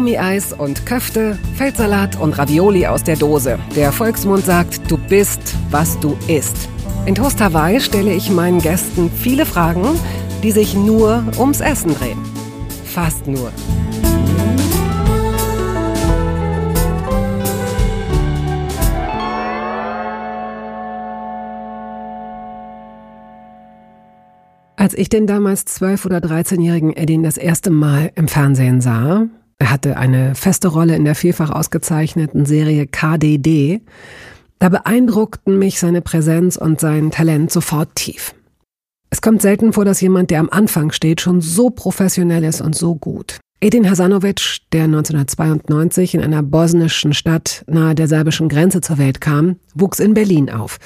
[0.00, 3.58] Gummieis und Köfte, Feldsalat und Ravioli aus der Dose.
[3.76, 6.70] Der Volksmund sagt, du bist, was du isst.
[7.04, 9.84] In Toast Hawaii stelle ich meinen Gästen viele Fragen,
[10.42, 12.18] die sich nur ums Essen drehen.
[12.86, 13.52] Fast nur.
[24.76, 29.26] Als ich den damals 12- oder 13-jährigen Edin das erste Mal im Fernsehen sah,
[29.60, 33.82] er hatte eine feste Rolle in der vielfach ausgezeichneten Serie KDD,
[34.58, 38.34] da beeindruckten mich seine Präsenz und sein Talent sofort tief.
[39.10, 42.74] Es kommt selten vor, dass jemand, der am Anfang steht, schon so professionell ist und
[42.74, 43.38] so gut.
[43.60, 49.56] Edin Hasanovic, der 1992 in einer bosnischen Stadt nahe der serbischen Grenze zur Welt kam,
[49.74, 50.78] wuchs in Berlin auf.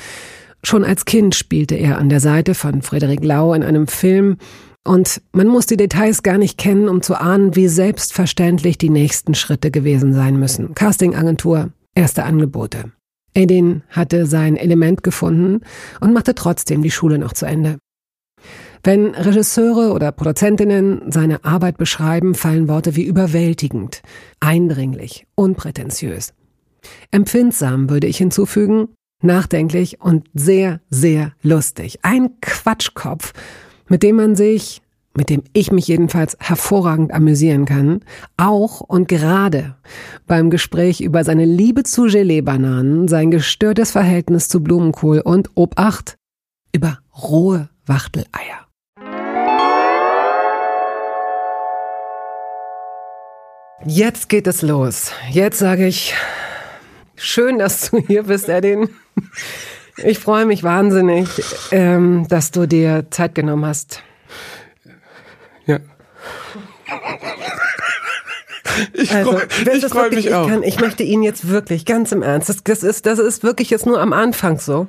[0.64, 4.38] Schon als Kind spielte er an der Seite von Frederik Lau in einem Film,
[4.84, 9.34] und man muss die Details gar nicht kennen, um zu ahnen, wie selbstverständlich die nächsten
[9.34, 10.74] Schritte gewesen sein müssen.
[10.74, 12.92] Castingagentur, erste Angebote.
[13.34, 15.62] Edin hatte sein Element gefunden
[16.00, 17.78] und machte trotzdem die Schule noch zu Ende.
[18.84, 24.02] Wenn Regisseure oder Produzentinnen seine Arbeit beschreiben, fallen Worte wie überwältigend,
[24.40, 26.34] eindringlich, unprätentiös.
[27.10, 28.88] Empfindsam würde ich hinzufügen,
[29.22, 32.00] nachdenklich und sehr, sehr lustig.
[32.02, 33.32] Ein Quatschkopf,
[33.88, 34.82] mit dem man sich,
[35.16, 38.00] mit dem ich mich jedenfalls hervorragend amüsieren kann,
[38.36, 39.76] auch und gerade
[40.26, 46.16] beim Gespräch über seine Liebe zu Gelee-Bananen, sein gestörtes Verhältnis zu Blumenkohl und Obacht
[46.72, 48.64] über rohe Wachteleier.
[53.86, 55.12] Jetzt geht es los.
[55.30, 56.14] Jetzt sage ich,
[57.16, 58.88] schön, dass du hier bist, Edin.
[59.96, 61.28] Ich freue mich wahnsinnig,
[61.70, 64.02] ähm, dass du dir Zeit genommen hast.
[65.66, 65.78] Ja.
[68.92, 70.46] Ich also, freu, ich freue mich auch.
[70.46, 73.44] Ich, kann, ich möchte Ihnen jetzt wirklich, ganz im Ernst, das, das, ist, das ist
[73.44, 74.88] wirklich jetzt nur am Anfang so.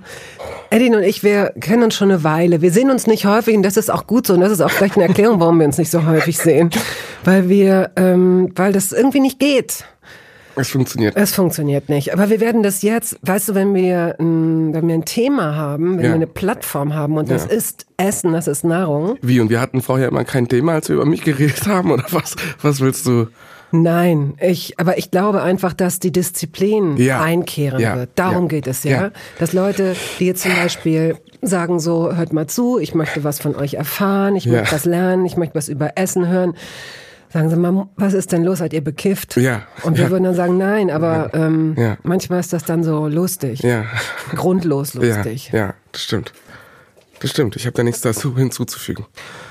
[0.72, 2.62] Edin und ich, wir kennen uns schon eine Weile.
[2.62, 4.72] Wir sehen uns nicht häufig und das ist auch gut so und das ist auch
[4.72, 6.72] vielleicht eine Erklärung, warum wir uns nicht so häufig sehen.
[7.24, 9.86] Weil wir, ähm, weil das irgendwie nicht geht.
[10.56, 11.16] Es funktioniert.
[11.16, 12.14] Es funktioniert nicht.
[12.14, 15.98] Aber wir werden das jetzt, weißt du, wenn wir, ein, wenn wir ein Thema haben,
[15.98, 16.12] wenn ja.
[16.12, 17.52] wir eine Plattform haben und das ja.
[17.52, 19.18] ist Essen, das ist Nahrung.
[19.22, 19.40] Wie?
[19.40, 22.36] Und wir hatten vorher immer kein Thema, als wir über mich geredet haben oder was?
[22.62, 23.28] Was willst du?
[23.72, 27.22] Nein, ich, aber ich glaube einfach, dass die Disziplin ja.
[27.22, 27.96] einkehren ja.
[27.96, 28.12] wird.
[28.16, 28.50] Darum ja.
[28.50, 29.12] geht es ja.
[29.40, 33.56] Dass Leute, die jetzt zum Beispiel sagen so, hört mal zu, ich möchte was von
[33.56, 36.56] euch erfahren, ich möchte was lernen, ich möchte was über Essen hören
[37.36, 38.60] sagen Sie mal, was ist denn los?
[38.60, 39.36] Seid ihr bekifft?
[39.36, 39.64] Ja.
[39.84, 40.10] Und wir ja.
[40.10, 41.98] würden dann sagen, nein, aber ähm, ja.
[42.02, 43.60] manchmal ist das dann so lustig.
[43.60, 43.84] Ja.
[44.34, 45.50] Grundlos lustig.
[45.52, 46.32] Ja, ja das stimmt.
[47.20, 47.58] Das stimmt.
[47.58, 49.06] Ich habe da nichts dazu hinzuzufügen.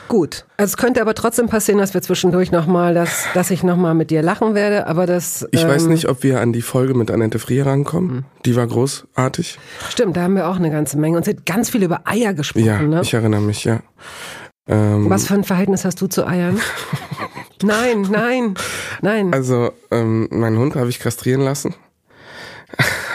[0.08, 0.46] Gut.
[0.56, 4.10] Also es könnte aber trotzdem passieren, dass wir zwischendurch nochmal, dass, dass ich nochmal mit
[4.10, 5.46] dir lachen werde, aber das.
[5.50, 8.16] Ich ähm, weiß nicht, ob wir an die Folge mit Annette Frier rankommen.
[8.16, 8.24] Mhm.
[8.46, 9.58] Die war großartig.
[9.90, 11.18] Stimmt, da haben wir auch eine ganze Menge.
[11.18, 13.00] Und sie hat ganz viel über Eier gesprochen, ja, ne?
[13.02, 13.80] Ich erinnere mich, ja.
[14.66, 16.58] Ähm, Was für ein Verhältnis hast du zu Eiern?
[17.64, 18.54] nein, nein,
[19.02, 19.32] nein.
[19.32, 21.75] Also, ähm, meinen Hund habe ich kastrieren lassen.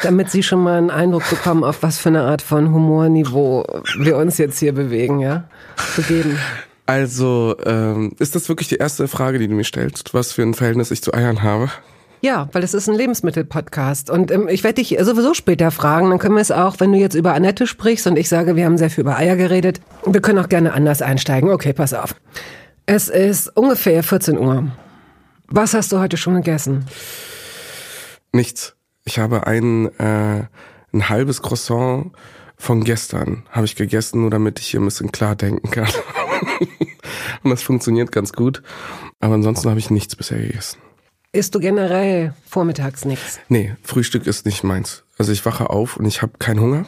[0.03, 3.65] Damit Sie schon mal einen Eindruck bekommen, auf was für eine Art von Humorniveau
[3.97, 5.49] wir uns jetzt hier bewegen, ja?
[5.95, 6.37] Begeben.
[6.85, 10.53] Also, ähm, ist das wirklich die erste Frage, die du mir stellst, was für ein
[10.53, 11.69] Verhältnis ich zu Eiern habe?
[12.21, 14.09] Ja, weil es ist ein Lebensmittel-Podcast.
[14.09, 16.09] Und ähm, ich werde dich sowieso später fragen.
[16.09, 18.65] Dann können wir es auch, wenn du jetzt über Annette sprichst und ich sage, wir
[18.65, 19.79] haben sehr viel über Eier geredet.
[20.05, 21.49] Wir können auch gerne anders einsteigen.
[21.49, 22.15] Okay, pass auf.
[22.91, 24.71] Es ist ungefähr 14 Uhr.
[25.45, 26.87] Was hast du heute schon gegessen?
[28.33, 28.75] Nichts.
[29.05, 30.45] Ich habe ein, äh,
[30.91, 32.13] ein halbes Croissant
[32.57, 35.87] von gestern habe ich gegessen, nur damit ich hier ein bisschen klar denken kann.
[37.43, 38.63] und das funktioniert ganz gut.
[39.19, 40.79] Aber ansonsten habe ich nichts bisher gegessen.
[41.31, 43.39] Isst du generell vormittags nichts?
[43.49, 45.03] Nee, Frühstück ist nicht meins.
[45.19, 46.85] Also ich wache auf und ich habe keinen Hunger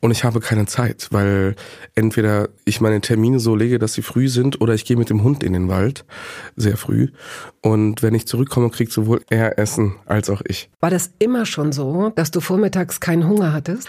[0.00, 1.56] und ich habe keine Zeit, weil
[1.96, 5.24] entweder ich meine Termine so lege, dass sie früh sind oder ich gehe mit dem
[5.24, 6.04] Hund in den Wald,
[6.54, 7.08] sehr früh.
[7.60, 10.70] Und wenn ich zurückkomme, kriegt sowohl er Essen als auch ich.
[10.78, 13.88] War das immer schon so, dass du vormittags keinen Hunger hattest?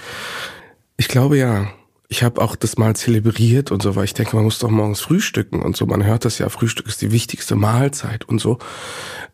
[0.98, 1.68] Ich glaube ja
[2.10, 5.02] ich habe auch das mal zelebriert und so, weil ich denke, man muss doch morgens
[5.02, 5.88] frühstücken und so.
[5.88, 8.60] Man hört das ja, Frühstück ist die wichtigste Mahlzeit und so.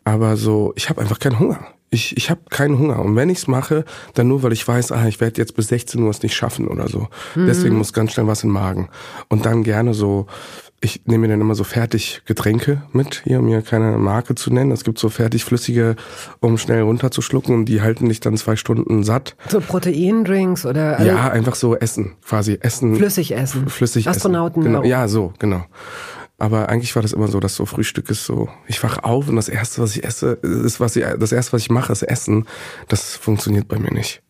[0.06, 1.60] Aber so, ich habe einfach keinen Hunger.
[1.90, 3.00] Ich, ich habe keinen Hunger.
[3.00, 6.02] Und wenn ich's mache, dann nur, weil ich weiß, ah, ich werde jetzt bis 16
[6.02, 7.08] Uhr es nicht schaffen oder so.
[7.36, 7.48] Mhm.
[7.48, 8.90] Deswegen muss ganz schnell was in den Magen.
[9.28, 10.28] Und dann gerne so
[10.82, 14.52] ich nehme mir dann immer so fertig Getränke mit, hier, um mir keine Marke zu
[14.52, 14.72] nennen.
[14.72, 15.96] Es gibt so fertig flüssige,
[16.40, 19.36] um schnell runterzuschlucken und die halten dich dann zwei Stunden satt.
[19.50, 20.98] So Proteindrinks oder?
[20.98, 22.96] Also ja, einfach so Essen, quasi Essen.
[22.96, 23.68] Flüssig essen.
[23.68, 24.62] Flüssig Astronauten.
[24.62, 24.74] Essen.
[24.74, 25.66] Genau, ja, so, genau.
[26.40, 29.36] Aber eigentlich war das immer so, dass so Frühstück ist so, ich wach auf und
[29.36, 32.48] das erste, was ich esse, ist, was ich, das erste, was ich mache, ist Essen.
[32.88, 34.22] Das funktioniert bei mir nicht.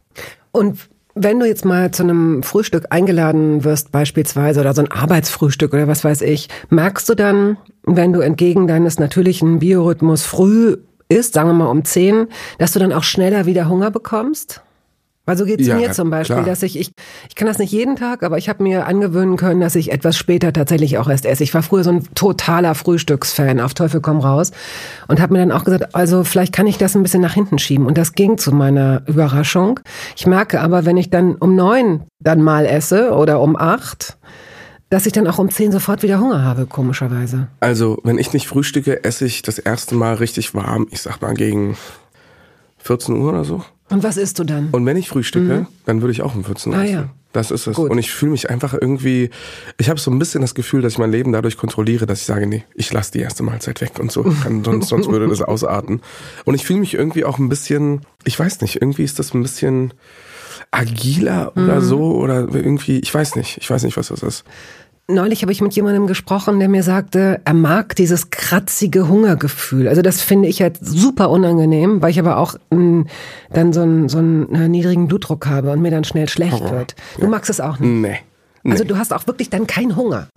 [0.51, 5.73] Und wenn du jetzt mal zu einem Frühstück eingeladen wirst, beispielsweise, oder so ein Arbeitsfrühstück
[5.73, 10.77] oder was weiß ich, merkst du dann, wenn du entgegen deines natürlichen Biorhythmus früh
[11.09, 12.27] isst, sagen wir mal um 10,
[12.57, 14.61] dass du dann auch schneller wieder Hunger bekommst?
[15.29, 16.45] Weil so geht's Ja, mir zum Beispiel, klar.
[16.47, 16.89] dass ich, ich,
[17.27, 20.17] ich kann das nicht jeden Tag, aber ich habe mir angewöhnen können, dass ich etwas
[20.17, 21.43] später tatsächlich auch erst esse.
[21.43, 24.51] Ich war früher so ein totaler Frühstücksfan, auf Teufel komm raus.
[25.07, 27.59] Und habe mir dann auch gesagt, also vielleicht kann ich das ein bisschen nach hinten
[27.59, 27.85] schieben.
[27.85, 29.79] Und das ging zu meiner Überraschung.
[30.17, 34.17] Ich merke aber, wenn ich dann um neun dann mal esse oder um acht,
[34.89, 37.49] dass ich dann auch um zehn sofort wieder Hunger habe, komischerweise.
[37.59, 40.87] Also, wenn ich nicht frühstücke, esse ich das erste Mal richtig warm.
[40.89, 41.77] Ich sag mal gegen
[42.79, 43.63] 14 Uhr oder so.
[43.89, 44.69] Und was isst du dann?
[44.71, 46.81] Und wenn ich frühstücke, dann würde ich auch um 14 Uhr Mhm.
[46.81, 46.93] Ah, essen.
[46.95, 47.09] ja.
[47.31, 47.75] Das ist es.
[47.75, 47.91] Gut.
[47.91, 49.29] Und ich fühle mich einfach irgendwie,
[49.77, 52.25] ich habe so ein bisschen das Gefühl, dass ich mein Leben dadurch kontrolliere, dass ich
[52.25, 54.23] sage, nee, ich lasse die erste Mahlzeit weg und so.
[54.23, 56.01] Kann, sonst, sonst würde das ausarten.
[56.45, 59.43] Und ich fühle mich irgendwie auch ein bisschen, ich weiß nicht, irgendwie ist das ein
[59.43, 59.93] bisschen
[60.71, 61.63] agiler Mhm.
[61.65, 64.43] oder so oder irgendwie, ich weiß nicht, ich weiß nicht, was das ist.
[65.11, 69.87] Neulich habe ich mit jemandem gesprochen, der mir sagte, er mag dieses kratzige Hungergefühl.
[69.87, 73.05] Also das finde ich halt super unangenehm, weil ich aber auch mh,
[73.51, 76.71] dann so einen, so einen äh, niedrigen Blutdruck habe und mir dann schnell schlecht Horror.
[76.71, 76.95] wird.
[77.17, 77.89] Du magst es auch nicht.
[77.89, 78.19] Nee.
[78.61, 78.71] nee.
[78.71, 80.27] Also du hast auch wirklich dann keinen Hunger.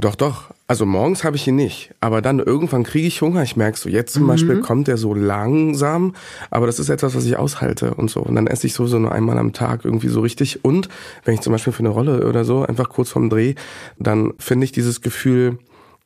[0.00, 0.44] Doch, doch.
[0.68, 1.92] Also morgens habe ich ihn nicht.
[2.00, 3.42] Aber dann irgendwann kriege ich Hunger.
[3.42, 6.14] Ich merke so, jetzt zum Beispiel kommt er so langsam.
[6.50, 8.20] Aber das ist etwas, was ich aushalte und so.
[8.20, 10.64] Und dann esse ich sowieso nur einmal am Tag irgendwie so richtig.
[10.64, 10.88] Und
[11.24, 13.54] wenn ich zum Beispiel für eine Rolle oder so, einfach kurz vorm Dreh,
[13.98, 15.58] dann finde ich dieses Gefühl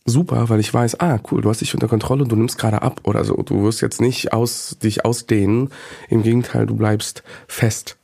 [0.06, 2.80] super, weil ich weiß, ah, cool, du hast dich unter Kontrolle und du nimmst gerade
[2.80, 3.34] ab oder so.
[3.36, 5.70] Du wirst jetzt nicht aus, dich ausdehnen.
[6.08, 7.98] Im Gegenteil, du bleibst fest.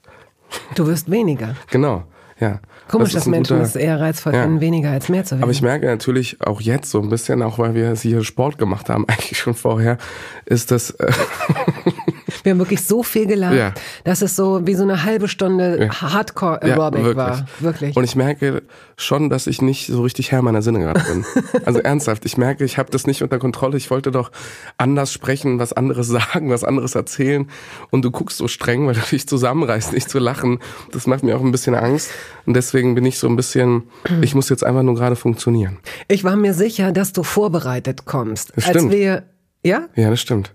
[0.75, 1.57] Du wirst weniger.
[1.71, 2.05] Genau,
[2.41, 2.61] ja.
[2.89, 4.43] Komisch, Das dass Menschen guter- es eher reizvoll Ja.
[4.43, 5.43] finden, weniger als mehr zu werden.
[5.45, 8.89] aber ich merke natürlich auch jetzt so ein bisschen, auch weil wir hier Sport gemacht
[8.89, 9.99] haben, eigentlich schon vorher,
[10.47, 11.13] ist das, äh,
[12.43, 13.73] Wir haben wirklich so viel gelernt, Ja.
[14.05, 16.01] dass es so wie so eine halbe Stunde Ja.
[16.13, 17.47] Hardcore-Aerobic war.
[17.61, 17.97] Wirklich.
[17.97, 18.63] Und ich merke
[18.97, 21.25] schon, dass ich nicht so richtig Herr meiner Sinne gerade bin.
[21.65, 23.77] Also ernsthaft, ich merke, ich habe das nicht unter Kontrolle.
[23.77, 24.31] Ich wollte doch
[24.77, 27.49] anders sprechen, was anderes sagen, was anderes erzählen.
[27.91, 30.59] Und du guckst so streng, weil du dich zusammenreißt, nicht zu lachen.
[30.93, 32.11] Das macht mir auch ein bisschen Angst.
[32.47, 33.85] Und deswegen bin ich so ein bisschen,
[34.23, 35.79] ich muss jetzt einfach nur gerade funktionieren.
[36.09, 38.53] Ich war mir sicher, dass du vorbereitet kommst.
[38.57, 38.93] Das Als stimmt.
[38.93, 39.25] wir,
[39.65, 39.87] ja?
[39.97, 40.55] Ja, das stimmt.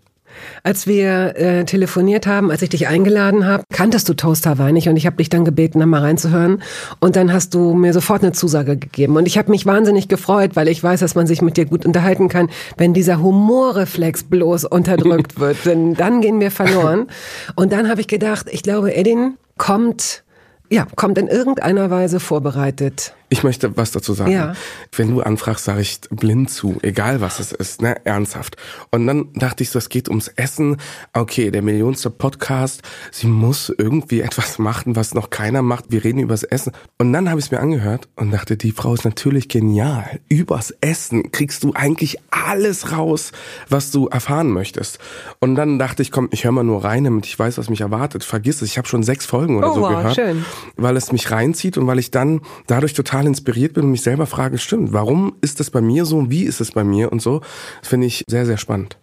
[0.64, 4.90] Als wir äh, telefoniert haben, als ich dich eingeladen habe, kanntest du Toast Hawaii nicht
[4.90, 6.62] und ich habe dich dann gebeten, da mal reinzuhören.
[7.00, 9.16] Und dann hast du mir sofort eine Zusage gegeben.
[9.16, 11.86] Und ich habe mich wahnsinnig gefreut, weil ich weiß, dass man sich mit dir gut
[11.86, 15.66] unterhalten kann, wenn dieser Humorreflex bloß unterdrückt wird.
[15.66, 17.08] Denn dann gehen wir verloren.
[17.56, 20.24] Und dann habe ich gedacht, ich glaube, Edin kommt,
[20.70, 23.14] ja, kommt in irgendeiner Weise vorbereitet.
[23.34, 24.32] Ich möchte was dazu sagen.
[24.32, 24.54] Ja.
[24.96, 28.58] Wenn du anfragst, sage ich blind zu, egal was es ist, ne, ernsthaft.
[28.92, 30.78] Und dann dachte ich so, es geht ums Essen.
[31.14, 32.84] Okay, der millionste Podcast.
[33.12, 35.86] Sie muss irgendwie etwas machen, was noch keiner macht.
[35.90, 36.74] Wir reden übers Essen.
[37.00, 40.20] Und dann habe ich es mir angehört und dachte, die Frau ist natürlich genial.
[40.30, 43.32] Übers Essen kriegst du eigentlich alles raus,
[43.68, 45.00] was du erfahren möchtest.
[45.40, 47.82] Und dann dachte ich, komm, ich höre mal nur rein, damit ich weiß, was mich
[47.82, 48.24] erwartet.
[48.24, 50.46] Vergiss es, ich habe schon sechs Folgen oder Oh, so wow, gehört schön.
[50.76, 54.26] weil es mich reinzieht und weil ich dann dadurch total inspiriert bin und mich selber
[54.26, 57.42] frage, stimmt, warum ist das bei mir so, wie ist es bei mir und so,
[57.82, 58.98] das finde ich sehr, sehr spannend.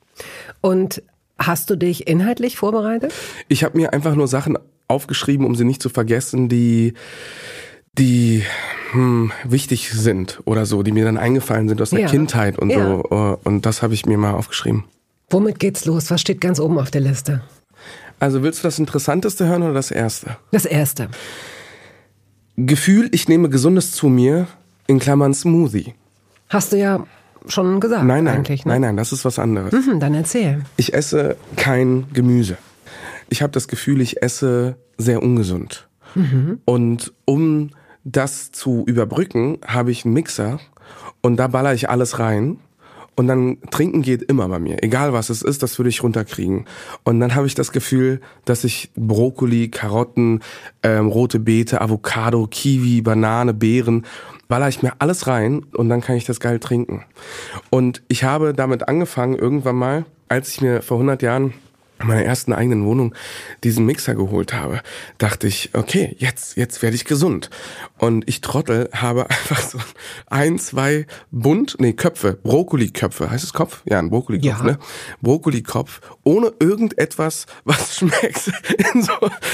[0.60, 1.02] Und
[1.38, 3.12] hast du dich inhaltlich vorbereitet?
[3.48, 4.58] Ich habe mir einfach nur Sachen
[4.88, 6.94] aufgeschrieben, um sie nicht zu vergessen, die
[7.98, 8.44] die
[8.92, 12.06] hm, wichtig sind oder so, die mir dann eingefallen sind aus der Ja.
[12.08, 12.84] Kindheit und Ja.
[12.84, 13.04] so.
[13.10, 14.84] äh, Und das habe ich mir mal aufgeschrieben.
[15.28, 16.10] Womit geht's los?
[16.10, 17.42] Was steht ganz oben auf der Liste?
[18.20, 20.36] Also willst du das Interessanteste hören oder das Erste?
[20.52, 21.08] Das erste.
[22.56, 24.46] Gefühl, ich nehme Gesundes zu mir,
[24.86, 25.94] in Klammern Smoothie.
[26.48, 27.06] Hast du ja
[27.46, 28.64] schon gesagt Nein, nein, eigentlich.
[28.64, 28.72] Ne?
[28.72, 29.72] nein, nein, das ist was anderes.
[29.72, 30.62] Hm, dann erzähl.
[30.76, 32.58] Ich esse kein Gemüse.
[33.28, 35.88] Ich habe das Gefühl, ich esse sehr ungesund.
[36.64, 37.70] Und um
[38.04, 40.58] das zu überbrücken, habe ich einen Mixer
[41.22, 42.58] und da baller ich alles rein.
[43.20, 44.82] Und dann trinken geht immer bei mir.
[44.82, 46.64] Egal was es ist, das würde ich runterkriegen.
[47.04, 50.40] Und dann habe ich das Gefühl, dass ich Brokkoli, Karotten,
[50.82, 54.06] ähm, rote Beete, Avocado, Kiwi, Banane, Beeren,
[54.48, 57.04] baller ich mir alles rein und dann kann ich das geil trinken.
[57.68, 61.52] Und ich habe damit angefangen irgendwann mal, als ich mir vor 100 Jahren
[62.02, 63.14] meiner ersten eigenen Wohnung
[63.64, 64.80] diesen Mixer geholt habe,
[65.18, 67.50] dachte ich, okay, jetzt, jetzt werde ich gesund.
[67.98, 69.78] Und ich Trottel habe einfach so
[70.26, 73.82] ein, zwei Bunt, nee, Köpfe, Brokkoli-Köpfe, heißt es Kopf?
[73.84, 74.62] Ja, ein Brokkoli-Kopf, Ja.
[74.64, 74.78] ne?
[75.20, 78.50] Brokkoli-Kopf, ohne irgendetwas, was schmeckt,
[78.94, 79.12] in so,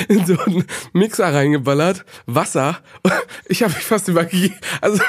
[0.08, 2.78] in so einen Mixer reingeballert, Wasser.
[3.48, 4.54] Ich habe mich fast übergeben.
[4.80, 5.02] Also,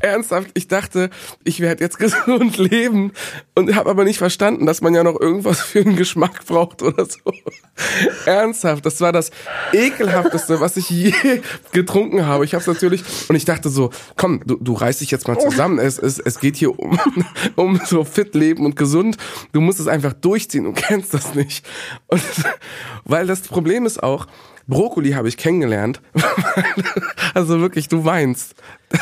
[0.00, 1.10] ernsthaft, ich dachte,
[1.44, 3.12] ich werde jetzt gesund leben
[3.54, 7.06] und habe aber nicht verstanden, dass man ja noch irgendwas für einen Geschmack braucht oder
[7.06, 7.32] so.
[8.26, 9.30] ernsthaft, das war das
[9.72, 11.12] ekelhafteste, was ich je
[11.72, 12.44] getrunken habe.
[12.44, 15.38] Ich habe es natürlich und ich dachte so, komm, du, du reißt dich jetzt mal
[15.38, 15.78] zusammen.
[15.78, 16.98] Es, es, es geht hier um,
[17.56, 19.16] um so fit leben und gesund.
[19.52, 20.64] Du musst es einfach durchziehen.
[20.64, 21.64] Du kennst das nicht.
[22.06, 22.22] Und
[23.04, 24.26] weil das Problem ist auch,
[24.70, 26.00] Brokkoli habe ich kennengelernt.
[27.34, 28.54] also wirklich, du weinst.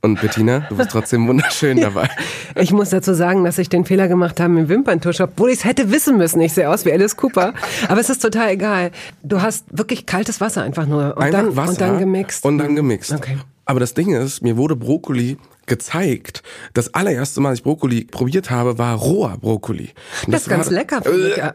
[0.00, 2.08] Und Bettina, du bist trotzdem wunderschön dabei.
[2.56, 5.64] Ich muss dazu sagen, dass ich den Fehler gemacht habe im Wimperntusch, obwohl ich es
[5.64, 6.40] hätte wissen müssen.
[6.40, 7.54] Ich sehe aus wie Alice Cooper.
[7.88, 8.90] Aber es ist total egal.
[9.22, 11.16] Du hast wirklich kaltes Wasser einfach nur.
[11.16, 12.44] Und, Einfach dann, Wasser und dann gemixt.
[12.44, 13.12] Und dann gemixt.
[13.12, 13.38] Okay.
[13.68, 16.42] Aber das Ding ist, mir wurde Brokkoli gezeigt.
[16.72, 19.90] Das allererste Mal, als ich Brokkoli probiert habe, war roher Brokkoli.
[20.24, 21.02] Und Das ist ganz lecker,
[21.36, 21.48] ja.
[21.50, 21.52] äh,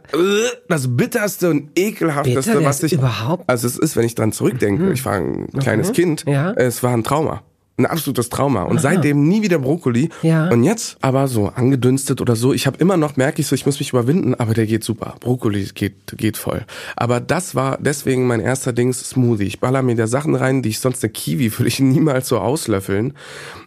[0.70, 4.92] Das bitterste und ekelhafteste, Bitter, was ich überhaupt- Also es ist, wenn ich dran zurückdenke,
[4.94, 6.52] ich war ein kleines Kind, Ja.
[6.52, 7.42] es war ein Trauma.
[7.76, 8.64] Ein absolutes Trauma.
[8.64, 10.10] Und seitdem nie wieder Brokkoli.
[10.22, 10.48] Ja.
[10.50, 12.54] Und jetzt aber so angedünstet oder so.
[12.54, 15.16] Ich habe immer noch, merke ich so, ich muss mich überwinden, aber der geht super.
[15.20, 16.66] Brokkoli geht, geht voll.
[16.96, 19.46] Aber das war deswegen mein erster Dings Smoothie.
[19.46, 22.38] Ich baller mir da Sachen rein, die ich sonst eine Kiwi würde ich niemals so
[22.40, 23.14] auslöffeln.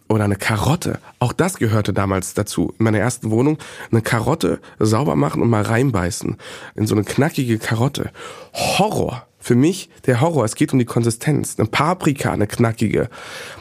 [0.08, 1.00] Oder eine Karotte.
[1.18, 2.74] Auch das gehörte damals dazu.
[2.78, 3.58] In meiner ersten Wohnung
[3.90, 6.36] eine Karotte sauber machen und mal reinbeißen.
[6.76, 8.12] In so eine knackige Karotte.
[8.54, 9.25] Horror.
[9.46, 10.44] Für mich der Horror.
[10.44, 11.54] Es geht um die Konsistenz.
[11.56, 13.08] Eine Paprika, eine knackige.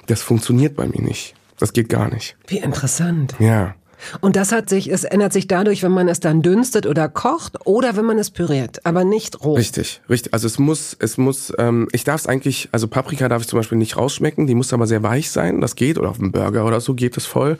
[0.07, 1.35] Das funktioniert bei mir nicht.
[1.59, 2.35] Das geht gar nicht.
[2.47, 3.35] Wie interessant.
[3.37, 3.75] Ja.
[4.21, 7.65] Und das hat sich, es ändert sich dadurch, wenn man es dann dünstet oder kocht
[7.65, 9.55] oder wenn man es püriert, aber nicht roh.
[9.55, 10.33] Richtig, richtig.
[10.33, 13.59] Also es muss, es muss, ähm, ich darf es eigentlich, also Paprika darf ich zum
[13.59, 16.65] Beispiel nicht rausschmecken, die muss aber sehr weich sein, das geht, oder auf einem Burger
[16.65, 17.57] oder so geht es voll.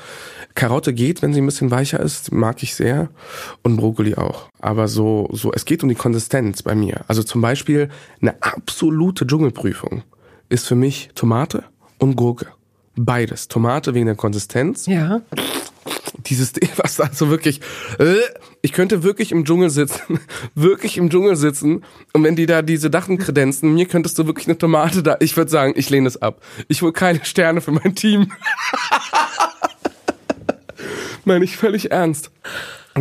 [0.54, 3.10] Karotte geht, wenn sie ein bisschen weicher ist, mag ich sehr.
[3.62, 4.50] Und Brokkoli auch.
[4.60, 7.02] Aber so, so, es geht um die Konsistenz bei mir.
[7.08, 7.90] Also zum Beispiel
[8.22, 10.04] eine absolute Dschungelprüfung
[10.50, 11.66] ist für mich Tomate
[12.00, 12.48] und Gurke.
[12.96, 13.48] Beides.
[13.48, 15.22] Tomate wegen der Konsistenz Ja.
[16.18, 17.62] Dieses Ding, was da so wirklich,
[18.00, 18.16] äh,
[18.62, 20.20] ich könnte wirklich im Dschungel sitzen,
[20.56, 24.48] wirklich im Dschungel sitzen und wenn die da diese Dachen kredenzen, mir könntest du wirklich
[24.48, 26.42] eine Tomate da, ich würde sagen, ich lehne es ab.
[26.68, 28.32] Ich will keine Sterne für mein Team.
[31.26, 32.30] Meine ich völlig ernst.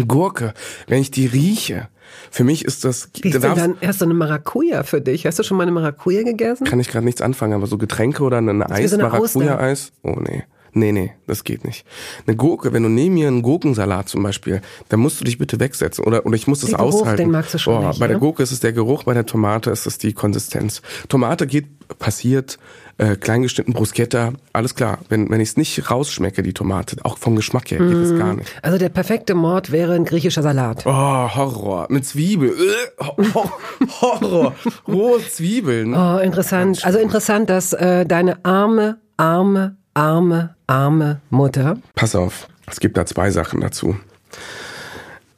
[0.09, 0.55] Gurke,
[0.89, 1.89] wenn ich die rieche,
[2.31, 5.27] für mich ist das, Wie ist denn dann erst so eine Maracuja für dich?
[5.27, 6.65] Hast du schon mal eine Maracuja gegessen?
[6.65, 10.45] kann ich gerade nichts anfangen, aber so Getränke oder ein Eis, so Maracuja-Eis, oh nee.
[10.77, 11.87] Nee, nee, das geht nicht.
[12.27, 15.61] Eine Gurke, wenn du neben mir einen Gurkensalat zum Beispiel, dann musst du dich bitte
[15.61, 17.17] wegsetzen oder, oder ich muss das Den Geruch, aushalten.
[17.23, 18.21] den magst du schon oh, nicht, bei der ne?
[18.21, 20.83] Gurke ist es der Geruch, bei der Tomate ist es die Konsistenz.
[21.09, 21.67] Tomate geht,
[22.01, 22.59] passiert,
[22.99, 24.99] äh, kleingeschnitten Bruschetta, alles klar.
[25.09, 28.35] Wenn, wenn ich es nicht rausschmecke, die Tomate, auch vom Geschmack her, geht es gar
[28.35, 28.51] nicht.
[28.63, 30.85] Also der perfekte Mord wäre ein griechischer Salat.
[30.87, 31.87] Oh, Horror.
[31.91, 32.51] Mit Zwiebel.
[32.51, 33.05] Äh,
[33.35, 33.53] Hor-
[34.01, 34.55] Horror.
[34.89, 35.95] Rohe Zwiebeln.
[35.95, 36.85] Oh, interessant.
[36.85, 43.07] Also interessant, dass äh, deine arme, arme, arme, arme Mutter Pass auf, es gibt da
[43.07, 43.97] zwei Sachen dazu.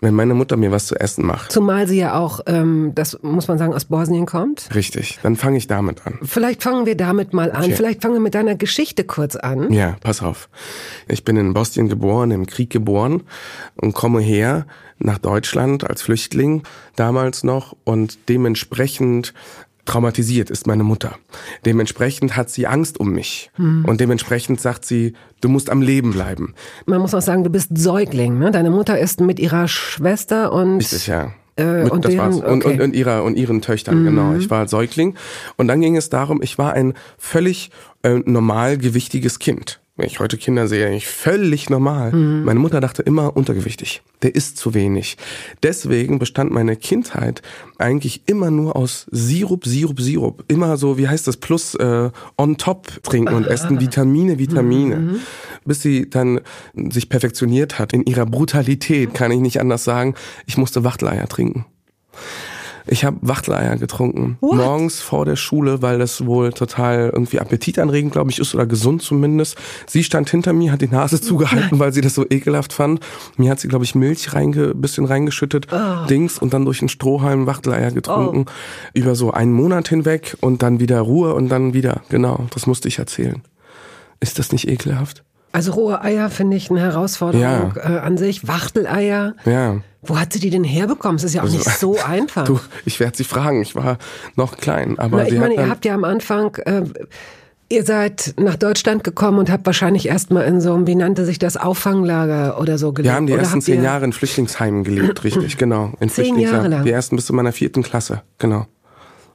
[0.02, 3.48] Wenn meine Mutter mir was zu essen macht, Zumal sie ja auch, ähm, das muss
[3.48, 4.68] man sagen, aus Bosnien kommt.
[4.74, 6.18] richtig, dann fange ich damit an.
[6.22, 7.64] Vielleicht fangen wir damit mal an.
[7.64, 7.74] Okay.
[7.74, 9.72] Vielleicht fangen wir mit deiner Geschichte kurz an.
[9.72, 10.50] Ja, pass auf.
[11.08, 13.22] Ich bin in Bosnien geboren, im Krieg geboren
[13.76, 14.66] und komme her
[14.98, 16.62] nach Deutschland als Flüchtling
[16.94, 19.32] damals noch und dementsprechend
[19.86, 21.16] traumatisiert ist meine Mutter.
[21.64, 26.54] Dementsprechend hat sie Angst um mich und dementsprechend sagt sie, du musst am Leben bleiben.
[26.86, 28.38] Man muss auch sagen, du bist Säugling.
[28.38, 28.50] Ne?
[28.50, 31.32] Deine Mutter ist mit ihrer Schwester und Richtig, ja.
[31.58, 32.36] Äh, Mit, und das deren- war's.
[32.52, 32.74] Und, okay.
[32.74, 34.34] und, und ihrer und ihren Töchtern, genau.
[34.34, 35.14] Ich war Säugling.
[35.56, 37.70] Und dann ging es darum, ich war ein völlig
[38.02, 39.80] äh, normal gewichtiges Kind.
[39.98, 42.12] Wenn ich heute Kinder sehe, ich völlig normal.
[42.12, 44.02] Meine Mutter dachte immer untergewichtig.
[44.20, 45.16] Der isst zu wenig.
[45.62, 47.40] Deswegen bestand meine Kindheit
[47.78, 50.44] eigentlich immer nur aus Sirup, Sirup, Sirup.
[50.48, 55.20] Immer so, wie heißt das, plus äh, on top trinken und essen, Vitamine, Vitamine.
[55.64, 56.40] Bis sie dann
[56.74, 60.14] sich perfektioniert hat in ihrer Brutalität, kann ich nicht anders sagen.
[60.46, 61.64] Ich musste Wachteleier trinken.
[62.86, 64.38] Ich habe Wachteleier getrunken.
[64.40, 64.56] What?
[64.56, 69.02] Morgens vor der Schule, weil das wohl total irgendwie appetitanregend, glaube ich, ist oder gesund
[69.02, 69.56] zumindest.
[69.86, 73.00] Sie stand hinter mir, hat die Nase zugehalten, weil sie das so ekelhaft fand.
[73.36, 75.66] Mir hat sie, glaube ich, Milch reinge, bisschen reingeschüttet,
[76.08, 78.46] Dings und dann durch einen Strohhalm Wachteleier getrunken.
[78.94, 82.02] Über so einen Monat hinweg und dann wieder Ruhe und dann wieder.
[82.08, 83.42] Genau, das musste ich erzählen.
[84.20, 85.24] Ist das nicht ekelhaft?
[85.56, 87.72] Also rohe Eier finde ich eine Herausforderung Ja.
[87.76, 88.46] äh, an sich.
[88.46, 89.34] Wachteleier.
[89.46, 89.78] Ja.
[90.02, 91.16] Wo hat sie die denn herbekommen?
[91.16, 92.44] Es ist ja auch nicht so einfach.
[92.44, 93.62] Du, ich werde sie fragen.
[93.62, 93.96] Ich war
[94.36, 96.82] noch klein, aber Na, ich meine, ihr habt ja am Anfang, äh,
[97.70, 101.38] ihr seid nach Deutschland gekommen und habt wahrscheinlich erstmal in so einem, wie nannte sich
[101.38, 103.10] das, Auffanglager oder so gelebt.
[103.12, 105.92] Wir haben die oder ersten zehn Jahre in Flüchtlingsheimen gelebt, richtig, genau.
[106.00, 106.38] In Zehn.
[106.38, 106.84] Jahre lang?
[106.84, 108.66] Die ersten bis zu meiner vierten Klasse, genau.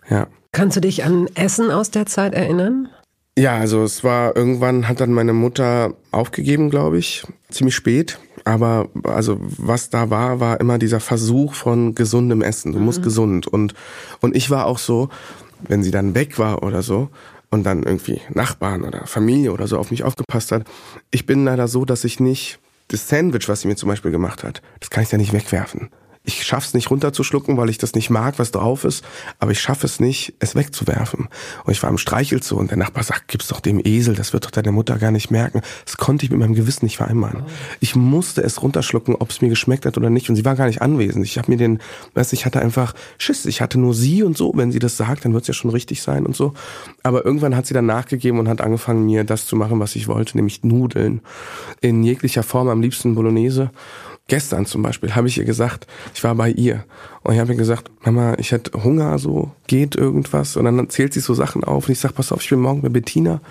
[0.09, 0.27] Ja.
[0.53, 2.89] Kannst du dich an Essen aus der Zeit erinnern?
[3.37, 8.19] Ja, also es war irgendwann hat dann meine Mutter aufgegeben, glaube ich, ziemlich spät.
[8.43, 12.73] Aber also was da war, war immer dieser Versuch von gesundem Essen.
[12.73, 12.85] Du mhm.
[12.85, 13.73] musst gesund und
[14.19, 15.09] und ich war auch so,
[15.61, 17.09] wenn sie dann weg war oder so
[17.51, 20.65] und dann irgendwie Nachbarn oder Familie oder so auf mich aufgepasst hat.
[21.11, 24.43] Ich bin leider so, dass ich nicht das Sandwich, was sie mir zum Beispiel gemacht
[24.43, 25.89] hat, das kann ich ja nicht wegwerfen
[26.23, 29.03] ich schaff's nicht runterzuschlucken, weil ich das nicht mag, was drauf ist,
[29.39, 31.29] aber ich schaffe es nicht, es wegzuwerfen.
[31.63, 34.45] Und ich war am Streichelzoo und der Nachbar sagt, gib's doch dem Esel, das wird
[34.45, 35.61] doch deine Mutter gar nicht merken.
[35.85, 37.43] Das konnte ich mit meinem Gewissen nicht vereinbaren.
[37.45, 37.49] Oh.
[37.79, 40.29] Ich musste es runterschlucken, ob es mir geschmeckt hat oder nicht.
[40.29, 41.25] Und sie war gar nicht anwesend.
[41.25, 41.79] Ich habe mir den,
[42.13, 43.45] weißt ich hatte einfach Schiss.
[43.47, 44.51] Ich hatte nur sie und so.
[44.55, 46.53] Wenn sie das sagt, dann wird's ja schon richtig sein und so.
[47.01, 50.07] Aber irgendwann hat sie dann nachgegeben und hat angefangen, mir das zu machen, was ich
[50.07, 51.21] wollte, nämlich Nudeln.
[51.81, 53.71] In jeglicher Form, am liebsten Bolognese.
[54.27, 56.85] Gestern zum Beispiel habe ich ihr gesagt, ich war bei ihr
[57.23, 60.55] und ich habe ihr gesagt, Mama, ich hätte Hunger, so geht irgendwas.
[60.55, 62.81] Und dann zählt sie so Sachen auf und ich sag, pass auf, ich bin morgen
[62.81, 63.41] bei Bettina.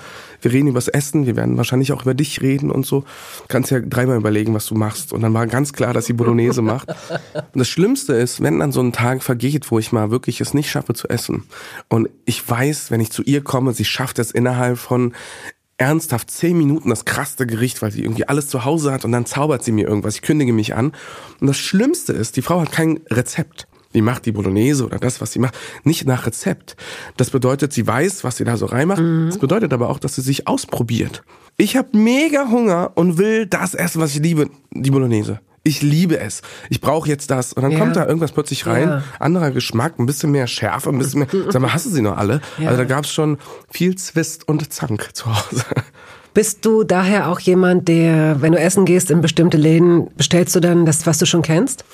[0.41, 3.05] Wir reden übers Essen, wir werden wahrscheinlich auch über dich reden und so.
[3.49, 5.13] Kannst ja dreimal überlegen, was du machst.
[5.13, 6.89] Und dann war ganz klar, dass sie Bolognese macht.
[6.89, 10.55] Und das Schlimmste ist, wenn dann so ein Tag vergeht, wo ich mal wirklich es
[10.55, 11.45] nicht schaffe zu essen.
[11.89, 15.13] Und ich weiß, wenn ich zu ihr komme, sie schafft es innerhalb von
[15.81, 19.25] ernsthaft zehn Minuten das krasseste Gericht, weil sie irgendwie alles zu Hause hat und dann
[19.25, 20.17] zaubert sie mir irgendwas.
[20.17, 20.93] Ich kündige mich an.
[21.41, 23.67] Und das Schlimmste ist, die Frau hat kein Rezept.
[23.95, 26.77] Die macht die Bolognese oder das, was sie macht, nicht nach Rezept.
[27.17, 29.01] Das bedeutet, sie weiß, was sie da so reinmacht.
[29.01, 29.27] Mhm.
[29.27, 31.25] Das bedeutet aber auch, dass sie sich ausprobiert.
[31.57, 35.41] Ich habe mega Hunger und will das essen, was ich liebe, die Bolognese.
[35.63, 36.41] Ich liebe es.
[36.71, 37.53] Ich brauche jetzt das.
[37.53, 37.79] Und dann ja.
[37.79, 38.89] kommt da irgendwas plötzlich rein.
[38.89, 39.03] Ja.
[39.19, 41.29] Anderer Geschmack, ein bisschen mehr Schärfe, ein bisschen mehr.
[41.51, 42.41] Sag mal, hast du sie noch alle?
[42.59, 42.69] Ja.
[42.69, 43.39] Also da gab es schon
[43.69, 45.65] viel Zwist und Zank zu Hause.
[46.35, 50.61] Bist du daher auch jemand, der, wenn du essen gehst in bestimmte Läden, bestellst du
[50.61, 51.85] dann das, was du schon kennst?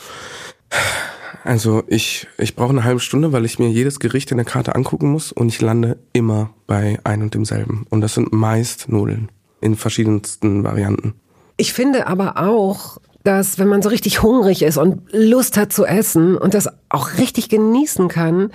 [1.43, 4.75] Also ich, ich brauche eine halbe Stunde, weil ich mir jedes Gericht in der Karte
[4.75, 7.87] angucken muss und ich lande immer bei ein und demselben.
[7.89, 9.31] Und das sind meist Nudeln
[9.61, 11.15] in verschiedensten Varianten.
[11.57, 15.85] Ich finde aber auch, dass wenn man so richtig hungrig ist und Lust hat zu
[15.85, 18.51] essen und das auch richtig genießen kann,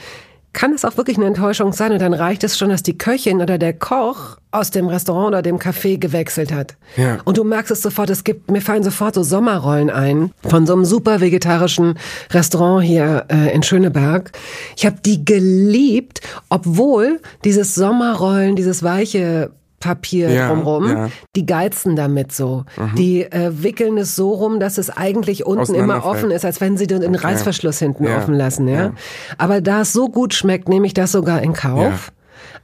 [0.53, 3.41] kann es auch wirklich eine Enttäuschung sein und dann reicht es schon, dass die Köchin
[3.41, 6.75] oder der Koch aus dem Restaurant oder dem Café gewechselt hat.
[6.97, 7.19] Ja.
[7.23, 10.73] Und du merkst es sofort, es gibt, mir fallen sofort so Sommerrollen ein von so
[10.73, 11.97] einem super vegetarischen
[12.31, 14.31] Restaurant hier äh, in Schöneberg.
[14.75, 19.51] Ich habe die geliebt, obwohl dieses Sommerrollen, dieses weiche
[19.81, 20.87] Papier ja, drumrum.
[20.87, 21.09] Ja.
[21.35, 22.63] Die geizen damit so.
[22.77, 22.95] Mhm.
[22.95, 26.77] Die äh, wickeln es so rum, dass es eigentlich unten immer offen ist, als wenn
[26.77, 28.17] sie den, den Reißverschluss hinten ja.
[28.17, 28.69] offen lassen.
[28.69, 28.93] Ja?
[29.37, 32.13] Aber da es so gut schmeckt, nehme ich das sogar in Kauf.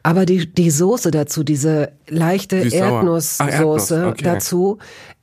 [0.04, 3.92] Aber die, die Soße dazu, diese leichte Erdnusssoße Erdnuss.
[3.92, 4.24] okay.
[4.24, 4.78] dazu,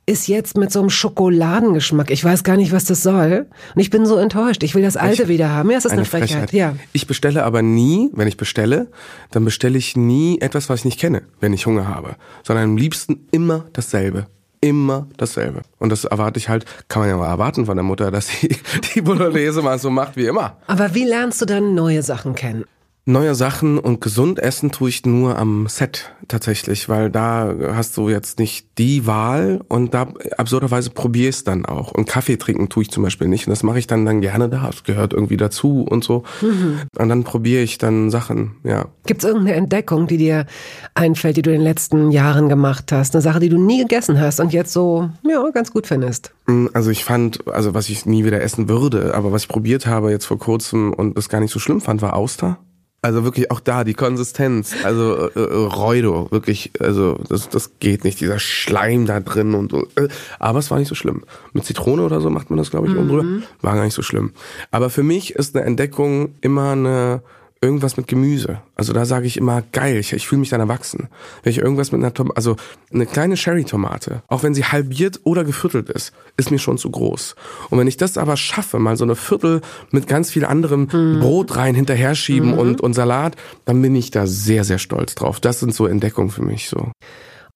[0.05, 2.11] ist jetzt mit so einem Schokoladengeschmack.
[2.11, 3.47] Ich weiß gar nicht, was das soll.
[3.73, 4.61] Und ich bin so enttäuscht.
[4.63, 5.71] Ich will das alte ich, wieder haben.
[5.71, 6.49] Ja, es ist eine, eine Frechheit.
[6.49, 6.53] Frechheit.
[6.53, 6.75] Ja.
[6.93, 8.87] Ich bestelle aber nie, wenn ich bestelle,
[9.31, 12.15] dann bestelle ich nie etwas, was ich nicht kenne, wenn ich Hunger habe.
[12.43, 14.27] Sondern am liebsten immer dasselbe
[14.61, 15.61] immer dasselbe.
[15.77, 18.49] Und das erwarte ich halt, kann man ja mal erwarten von der Mutter, dass sie
[18.95, 20.57] die Bolognese mal so macht wie immer.
[20.65, 22.65] Aber wie lernst du dann neue Sachen kennen?
[23.07, 28.09] Neue Sachen und gesund essen tue ich nur am Set tatsächlich, weil da hast du
[28.09, 31.91] jetzt nicht die Wahl und da absurderweise probiere ich es dann auch.
[31.91, 34.49] Und Kaffee trinken tue ich zum Beispiel nicht und das mache ich dann dann gerne
[34.49, 34.65] da.
[34.65, 36.23] Das gehört irgendwie dazu und so.
[36.41, 36.79] Mhm.
[36.97, 38.87] Und dann probiere ich dann Sachen, ja.
[39.05, 40.47] Gibt es irgendeine Entdeckung, die dir
[40.95, 43.13] einfällt, die du in den letzten Jahren gemacht hast?
[43.13, 46.33] Eine Sache, die du nie gegessen hast und jetzt so, ja, ganz gut findest?
[46.47, 49.85] Mm, also ich fand, also was ich nie wieder essen würde, aber was ich probiert
[49.85, 52.57] habe jetzt vor kurzem und das gar nicht so schlimm fand, war Auster.
[53.05, 58.03] Also wirklich auch da die Konsistenz, also äh, äh, Reudo, wirklich, also das, das geht
[58.03, 59.85] nicht, dieser Schleim da drin und so.
[59.95, 60.07] Äh,
[60.39, 61.23] aber es war nicht so schlimm.
[61.53, 63.07] Mit Zitrone oder so macht man das, glaube ich, mhm.
[63.07, 63.43] drüber.
[63.61, 64.31] War gar nicht so schlimm.
[64.71, 67.21] Aber für mich ist eine Entdeckung immer eine
[67.65, 68.61] irgendwas mit Gemüse.
[68.75, 71.09] Also da sage ich immer geil, ich, ich fühle mich dann erwachsen.
[71.43, 72.55] Wenn ich irgendwas mit einer Tomate, also
[72.93, 77.35] eine kleine Cherry-Tomate, auch wenn sie halbiert oder geviertelt ist, ist mir schon zu groß.
[77.69, 81.19] Und wenn ich das aber schaffe, mal so eine Viertel mit ganz viel anderem mhm.
[81.19, 82.59] Brot rein hinterher schieben mhm.
[82.59, 85.39] und, und Salat, dann bin ich da sehr, sehr stolz drauf.
[85.39, 86.91] Das sind so Entdeckungen für mich so.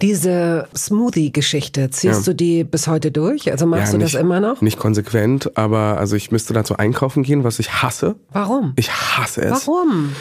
[0.01, 2.31] Diese Smoothie-Geschichte, ziehst ja.
[2.31, 3.51] du die bis heute durch?
[3.51, 4.61] Also machst ja, du nicht, das immer noch?
[4.61, 8.15] Nicht konsequent, aber also ich müsste dazu einkaufen gehen, was ich hasse.
[8.31, 8.71] Warum?
[8.77, 9.67] Ich hasse es.
[9.67, 10.15] Warum?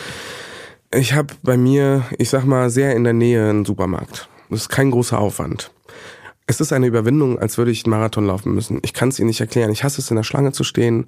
[0.92, 4.28] Ich habe bei mir, ich sag mal, sehr in der Nähe einen Supermarkt.
[4.50, 5.70] Das ist kein großer Aufwand.
[6.50, 8.78] Es ist eine Überwindung, als würde ich einen Marathon laufen müssen.
[8.82, 9.70] Ich kann es Ihnen nicht erklären.
[9.70, 11.06] Ich hasse es, in der Schlange zu stehen.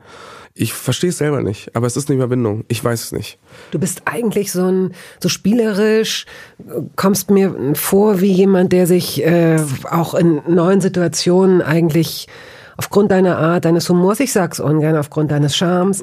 [0.53, 2.67] Ich verstehe es selber nicht, aber es ist eine Überwindung.
[2.69, 3.39] Ich weiß es nicht.
[3.71, 6.27] Du bist eigentlich so ein so spielerisch,
[6.95, 9.57] kommst mir vor wie jemand, der sich äh,
[9.91, 12.29] auch in neuen Situationen eigentlich
[12.81, 16.03] aufgrund deiner Art, deines Humors, ich sag's ungern, aufgrund deines Charmes.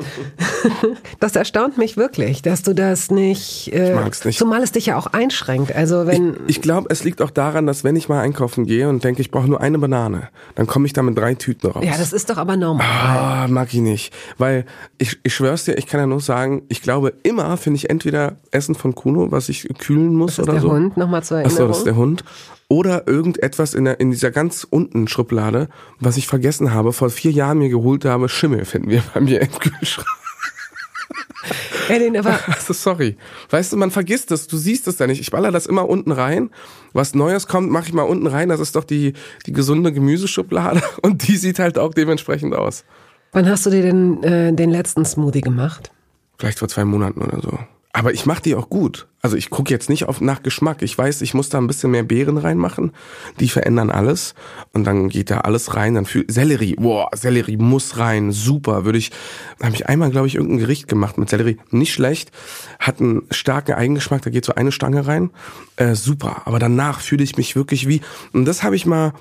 [1.20, 4.38] das erstaunt mich wirklich, dass du das nicht, äh, ich mag's nicht.
[4.38, 5.76] zumal es dich ja auch einschränkt.
[5.76, 8.88] Also wenn Ich, ich glaube, es liegt auch daran, dass wenn ich mal einkaufen gehe
[8.90, 11.84] und denke, ich brauche nur eine Banane, dann komme ich da mit drei Tüten raus.
[11.84, 12.86] ja, das ist doch aber normal.
[12.86, 14.14] Ah, mag ich nicht.
[14.38, 14.66] Weil
[15.00, 18.36] ich, ich schwör's dir, ich kann ja nur sagen, ich glaube, immer finde ich entweder
[18.52, 20.72] Essen von Kuno, was ich kühlen muss das ist oder der so.
[20.72, 21.70] Hund, nochmal zur Achso, Erinnerung.
[21.70, 22.24] das ist der Hund.
[22.70, 27.32] Oder irgendetwas in, der, in dieser ganz unten Schublade, was ich vergessen habe, vor vier
[27.32, 30.08] Jahren mir geholt habe, Schimmel finden wir bei mir im Kühlschrank.
[31.90, 33.18] Edin, aber Also sorry.
[33.50, 35.22] Weißt du, man vergisst es, du siehst es ja nicht.
[35.22, 36.50] Ich baller das immer unten rein.
[36.94, 38.50] Was Neues kommt, mache ich mal unten rein.
[38.50, 39.14] Das ist doch die,
[39.46, 40.82] die gesunde Gemüseschublade.
[41.02, 42.84] Und die sieht halt auch dementsprechend aus.
[43.32, 45.92] wann hast du dir denn äh, den letzten Smoothie gemacht?
[46.38, 47.58] Vielleicht vor zwei Monaten oder so.
[47.94, 49.08] Aber ich mache die auch gut.
[49.28, 50.82] Also ich gucke jetzt nicht auf nach Geschmack.
[50.82, 52.94] Ich weiß, ich muss da ein bisschen mehr Beeren reinmachen.
[53.42, 54.36] Die verändern alles.
[54.72, 55.96] Und dann geht da alles rein.
[55.96, 56.76] Dann fühl Sellerie.
[56.78, 58.32] Boah, Sellerie muss rein.
[58.32, 58.86] Super.
[58.86, 59.12] Würde ich,
[59.62, 61.58] habe ich einmal, glaube ich, irgendein Gericht gemacht mit Sellerie.
[61.72, 62.32] Nicht schlecht.
[62.80, 64.22] Hat einen starken Eigengeschmack.
[64.22, 65.32] Da geht so eine Stange rein.
[65.76, 66.44] Äh, super.
[66.46, 68.00] Aber danach fühle ich mich wirklich wie,
[68.32, 69.12] und das habe ich mal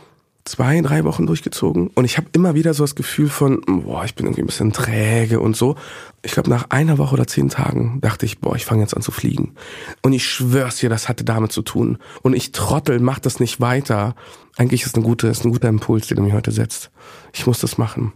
[0.47, 4.15] zwei, drei Wochen durchgezogen und ich habe immer wieder so das Gefühl von, boah, ich
[4.15, 5.77] bin irgendwie ein bisschen träge und so.
[6.23, 9.03] Ich glaube, nach einer Woche oder zehn Tagen dachte ich, boah, ich fange jetzt an
[9.03, 9.55] zu fliegen.
[10.03, 11.99] Und ich schwör's dir, das hatte damit zu tun.
[12.23, 14.15] Und ich Trottel, mach das nicht weiter.
[14.57, 16.91] Eigentlich ist eine gute, ist ein guter Impuls, den du mir heute setzt.
[17.33, 18.13] Ich muss das machen.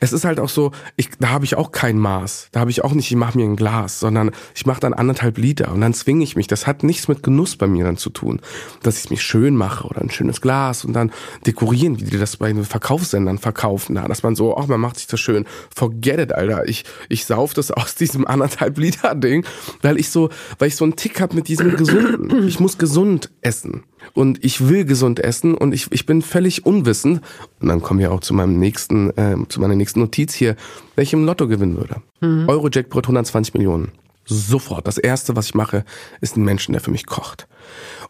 [0.00, 2.48] Es ist halt auch so, ich, da habe ich auch kein Maß.
[2.52, 5.38] Da habe ich auch nicht, ich mache mir ein Glas, sondern ich mache dann anderthalb
[5.38, 6.46] Liter und dann zwinge ich mich.
[6.46, 8.40] Das hat nichts mit Genuss bei mir dann zu tun,
[8.82, 11.12] dass ich mich schön mache oder ein schönes Glas und dann
[11.46, 14.96] dekorieren, wie die das bei den Verkaufssendern verkaufen, da, dass man so, ach, man macht
[14.96, 15.44] sich das schön.
[15.74, 16.68] Forget it, Alter.
[16.68, 19.44] Ich, ich sauf das aus diesem anderthalb Liter Ding,
[19.82, 22.46] weil ich so, weil ich so einen Tick hab mit diesem gesunden.
[22.48, 27.20] Ich muss gesund essen und ich will gesund essen und ich, ich bin völlig unwissend.
[27.60, 30.56] Und dann kommen wir auch zu meinem nächsten, äh, zu meiner nächsten Notiz hier,
[30.96, 32.02] welche im Lotto gewinnen würde.
[32.48, 33.92] Euro-Jackpot 120 Millionen.
[34.26, 34.86] Sofort.
[34.86, 35.84] Das erste, was ich mache,
[36.20, 37.46] ist ein Menschen, der für mich kocht.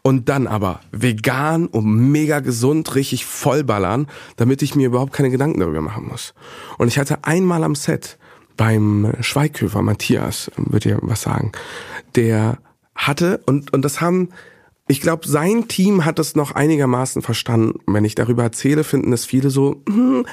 [0.01, 5.59] Und dann aber vegan und mega gesund, richtig vollballern, damit ich mir überhaupt keine Gedanken
[5.59, 6.33] darüber machen muss.
[6.77, 8.17] Und ich hatte einmal am Set
[8.55, 11.51] beim Schweighöfer, Matthias, wird ihr was sagen,
[12.15, 12.59] der
[12.95, 14.29] hatte, und, und das haben,
[14.87, 17.79] ich glaube, sein Team hat das noch einigermaßen verstanden.
[17.85, 20.25] Wenn ich darüber erzähle, finden es viele so, hm,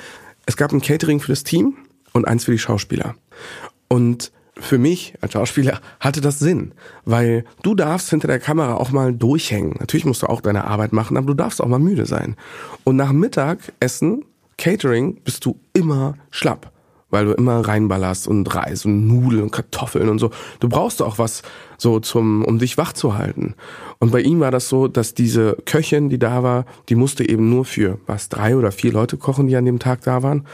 [0.47, 1.77] es gab ein Catering für das Team
[2.13, 3.15] und eins für die Schauspieler.
[3.89, 6.73] Und für mich als Schauspieler hatte das Sinn,
[7.05, 9.77] weil du darfst hinter der Kamera auch mal durchhängen.
[9.79, 12.37] Natürlich musst du auch deine Arbeit machen, aber du darfst auch mal müde sein.
[12.85, 14.25] Und nach Mittagessen,
[14.59, 16.72] Catering, bist du immer schlapp,
[17.13, 20.31] weil du immer reinballerst und Reis und Nudeln und Kartoffeln und so.
[20.59, 21.43] Du brauchst auch was
[21.79, 23.55] so zum, um dich wach zu halten.
[23.99, 27.51] Und bei ihm war das so, dass diese Köchin, die da war, die musste eben
[27.51, 30.47] nur für was drei oder vier Leute kochen, die an dem Tag da waren.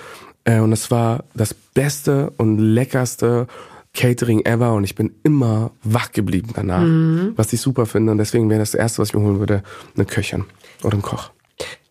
[0.44, 3.47] Äh, Und das war das beste und leckerste
[3.94, 6.83] Catering ever und ich bin immer wach geblieben danach,
[7.37, 8.12] was ich super finde.
[8.12, 9.62] Und deswegen wäre das erste, was ich mir holen würde,
[9.97, 10.44] eine Köchin
[10.85, 11.31] oder ein Koch.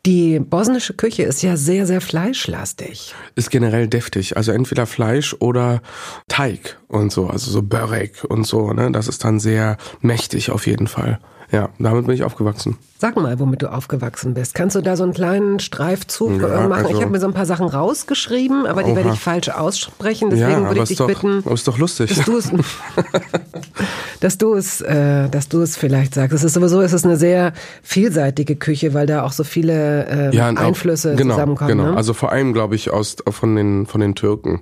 [0.07, 3.13] Die bosnische Küche ist ja sehr, sehr fleischlastig.
[3.35, 4.37] Ist generell deftig.
[4.37, 5.81] Also entweder Fleisch oder
[6.29, 8.89] Teig und so, also so Börek und so, ne?
[8.89, 11.19] Das ist dann sehr mächtig auf jeden Fall.
[11.51, 12.77] Ja, damit bin ich aufgewachsen.
[12.99, 14.53] Sag mal, womit du aufgewachsen bist.
[14.55, 16.73] Kannst du da so einen kleinen Streifzug Ja, machen?
[16.73, 18.97] also- ich habe mir so ein paar Sachen rausgeschrieben, aber die Oha.
[18.97, 20.29] werde ich falsch aussprechen.
[20.31, 22.13] Deswegen ja, würde ich dich doch, bitten, aber ist doch lustig.
[22.13, 22.51] dass du es,
[24.19, 26.33] dass du es, äh, dass du es vielleicht sagst.
[26.33, 30.35] Es ist sowieso, es ist eine sehr vielseitige Küche, weil da auch so viele äh,
[30.35, 31.69] Ja, und auch- Einflüsse genau, zusammenkommen.
[31.69, 31.97] Genau, Ne?
[31.97, 34.61] also vor allem, glaube ich, aus von den von den Türken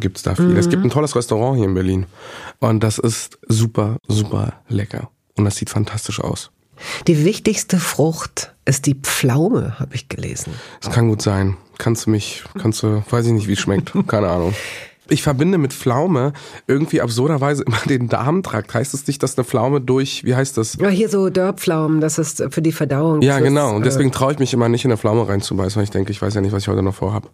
[0.00, 0.56] gibt's da viel.
[0.56, 0.70] Es Mhm.
[0.70, 2.06] gibt ein tolles Restaurant hier in Berlin
[2.60, 6.50] und das ist super, super lecker und das sieht fantastisch aus.
[7.06, 10.54] Die wichtigste Frucht ist die Pflaume, habe ich gelesen.
[10.80, 11.56] Es kann gut sein.
[11.78, 13.92] Kannst du mich, kannst du, weiß ich nicht, wie es schmeckt.
[14.06, 14.54] Keine Ahnung.
[15.08, 16.32] Ich verbinde mit Pflaume
[16.66, 18.72] irgendwie absurderweise immer den Darmtrakt.
[18.72, 20.78] Heißt es nicht, dass eine Pflaume durch, wie heißt das?
[20.80, 23.20] Ja, hier so Dörrpflaumen, das ist für die Verdauung.
[23.20, 23.74] Ja, genau.
[23.74, 26.10] Und äh, deswegen traue ich mich immer nicht in eine Pflaume reinzubeißen, weil ich denke,
[26.10, 27.28] ich weiß ja nicht, was ich heute noch vorhab.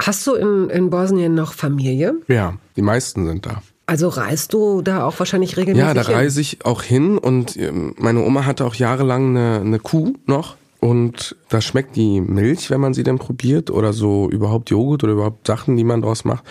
[0.00, 2.14] Hast du in, in Bosnien noch Familie?
[2.26, 3.62] Ja, die meisten sind da.
[3.90, 6.14] Also reist du da auch wahrscheinlich regelmäßig Ja, da hin?
[6.14, 10.54] reise ich auch hin und ähm, meine Oma hatte auch jahrelang eine, eine Kuh noch
[10.78, 15.14] und da schmeckt die Milch, wenn man sie denn probiert oder so überhaupt Joghurt oder
[15.14, 16.44] überhaupt Sachen, die man draus macht,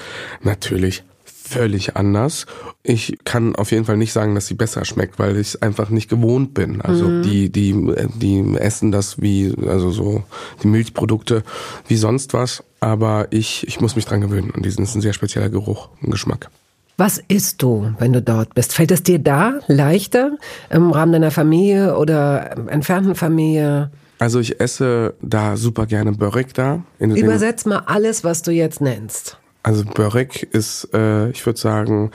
[0.44, 2.46] natürlich völlig anders.
[2.84, 5.90] Ich kann auf jeden Fall nicht sagen, dass sie besser schmeckt, weil ich es einfach
[5.92, 6.82] nicht gewohnt bin.
[6.82, 7.22] Also Mhm.
[7.24, 7.74] die die
[8.16, 10.24] die essen das wie also so
[10.62, 11.44] die Milchprodukte
[11.88, 15.14] wie sonst was, aber ich ich muss mich dran gewöhnen und diesen ist ein sehr
[15.14, 16.50] spezieller Geruch und Geschmack.
[17.00, 18.74] Was isst du, wenn du dort bist?
[18.74, 20.38] Fällt es dir da leichter
[20.70, 23.90] im Rahmen deiner Familie oder entfernten Familie?
[24.20, 26.84] Also ich esse da super gerne Börek da.
[27.00, 29.38] Übersetz mal alles, was du jetzt nennst.
[29.64, 32.12] Also Börek ist, äh, ich würde sagen,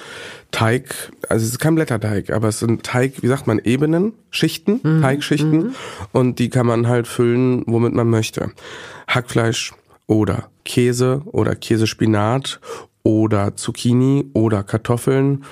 [0.50, 5.00] Teig, also es ist kein Blätterteig, aber es sind Teig, wie sagt man, Ebenen, Schichten,
[5.00, 5.74] Teigschichten
[6.12, 8.50] und die kann man halt füllen, womit man möchte.
[9.08, 9.72] Hackfleisch
[10.06, 12.60] oder Käse oder Käsespinat
[13.04, 15.44] oder Zucchini oder Kartoffeln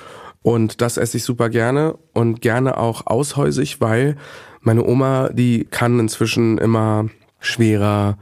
[0.43, 4.17] und das esse ich super gerne und gerne auch aushäusig, weil
[4.61, 7.05] meine Oma, die kann inzwischen immer
[7.39, 8.17] schwerer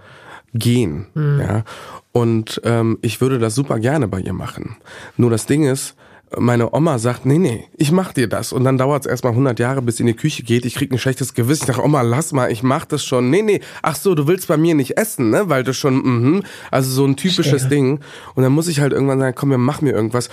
[0.53, 1.07] gehen.
[1.15, 1.63] Ja.
[2.11, 4.77] Und ähm, ich würde das super gerne bei ihr machen.
[5.17, 5.95] Nur das Ding ist,
[6.37, 8.53] meine Oma sagt, nee, nee, ich mach dir das.
[8.53, 10.65] Und dann dauert es erstmal 100 Jahre, bis sie in die Küche geht.
[10.65, 11.63] Ich krieg ein schlechtes Gewissen.
[11.63, 13.29] Ich sage, Oma, lass mal, ich mach das schon.
[13.29, 15.49] Nee, nee, ach so, du willst bei mir nicht essen, ne?
[15.49, 16.43] Weil du schon, mhm.
[16.69, 17.69] Also so ein typisches Verstehe.
[17.69, 17.99] Ding.
[18.35, 20.29] Und dann muss ich halt irgendwann sagen, komm, wir mach mir irgendwas.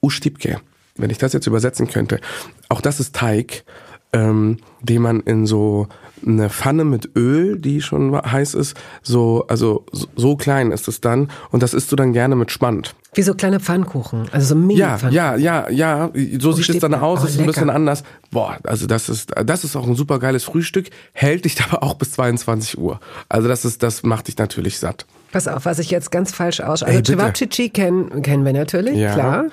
[0.00, 0.60] Ustipke,
[0.96, 2.20] wenn ich das jetzt übersetzen könnte.
[2.68, 3.64] Auch das ist Teig,
[4.12, 5.88] ähm, den man in so
[6.26, 9.84] eine Pfanne mit Öl, die schon heiß ist, so, also
[10.16, 11.30] so, klein ist es dann.
[11.50, 12.94] Und das isst du dann gerne mit Spand.
[13.14, 16.10] Wie so kleine Pfannkuchen, also so mini Ja, ja, ja, ja.
[16.38, 17.74] So sieht es dann aus, Oh, ist ein bisschen lecker.
[17.76, 18.02] anders.
[18.30, 21.94] Boah, also das ist, das ist auch ein super geiles Frühstück, hält dich aber auch
[21.94, 23.00] bis 22 Uhr.
[23.28, 25.06] Also das ist, das macht dich natürlich satt.
[25.32, 26.82] Pass auf, was ich jetzt ganz falsch aus.
[26.82, 27.02] Also.
[27.02, 29.14] Cevapcici kennen, kennen wir natürlich, Ja.
[29.14, 29.44] klar.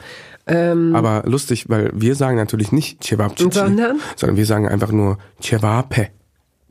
[0.48, 4.00] Ähm, Aber lustig, weil wir sagen natürlich nicht Cevapcici, Sondern?
[4.16, 6.10] sondern wir sagen einfach nur Cevape.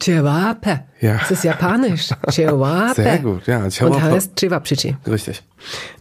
[0.02, 0.84] Cevape.
[1.00, 1.18] Ja.
[1.18, 2.08] Das ist japanisch.
[2.30, 2.94] Cevape.
[2.94, 3.64] Sehr gut, ja.
[3.64, 4.02] Und Cevape.
[4.02, 4.96] heißt Cevapcici.
[5.06, 5.42] Richtig.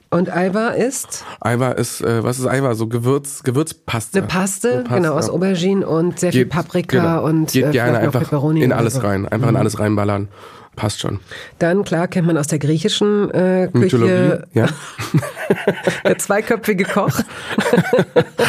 [0.09, 2.75] Und Aiwa ist Eiwa ist, äh, was ist Eiwa?
[2.75, 4.19] So Gewürz, Gewürzpaste.
[4.19, 7.25] eine Paste, So genau, aus Aubergine und sehr viel Paprika genau.
[7.25, 8.99] und Geht äh, gerne einfach Peperoni in alles so.
[8.99, 9.05] Mhm.
[9.05, 9.27] rein.
[9.27, 10.27] Einfach in alles reinballern.
[10.75, 11.19] Passt schon.
[11.59, 14.67] Dann, klar, kennt man aus der griechischen äh, Küche Mythologie, ja.
[16.05, 17.19] der zweiköpfige Koch.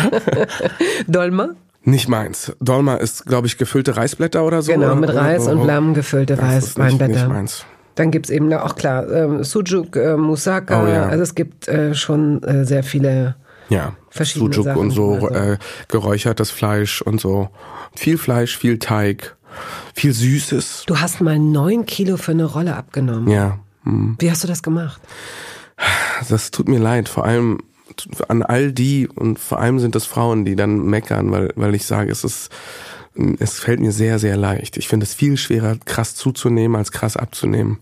[1.06, 1.50] Dolma.
[1.84, 2.52] Nicht meins.
[2.60, 4.72] Dolma ist, glaube ich, gefüllte Reisblätter oder so.
[4.72, 4.96] Genau, oder?
[4.96, 7.64] mit Reis und Lamm gefüllte ist nicht, nicht meins.
[7.94, 10.82] Dann gibt's eben auch klar ähm, Sujuk, äh, Moussaka.
[10.82, 11.04] Oh ja.
[11.04, 13.36] Also es gibt äh, schon äh, sehr viele.
[13.68, 15.28] Ja, Verschiedene Sujuk Sachen, und so, also.
[15.28, 17.50] äh, geräuchertes Fleisch und so.
[17.94, 19.36] Viel Fleisch, viel Teig,
[19.94, 20.84] viel Süßes.
[20.86, 23.28] Du hast mal neun Kilo für eine Rolle abgenommen.
[23.28, 24.16] Ja, hm.
[24.18, 25.00] Wie hast du das gemacht?
[26.28, 27.08] das tut mir leid.
[27.08, 27.58] Vor allem
[28.28, 31.86] an all die und vor allem sind das Frauen, die dann meckern, weil, weil ich
[31.86, 32.50] sage, es ist,
[33.38, 34.76] es fällt mir sehr, sehr leicht.
[34.76, 37.78] Ich finde es viel schwerer, krass zuzunehmen, als krass abzunehmen.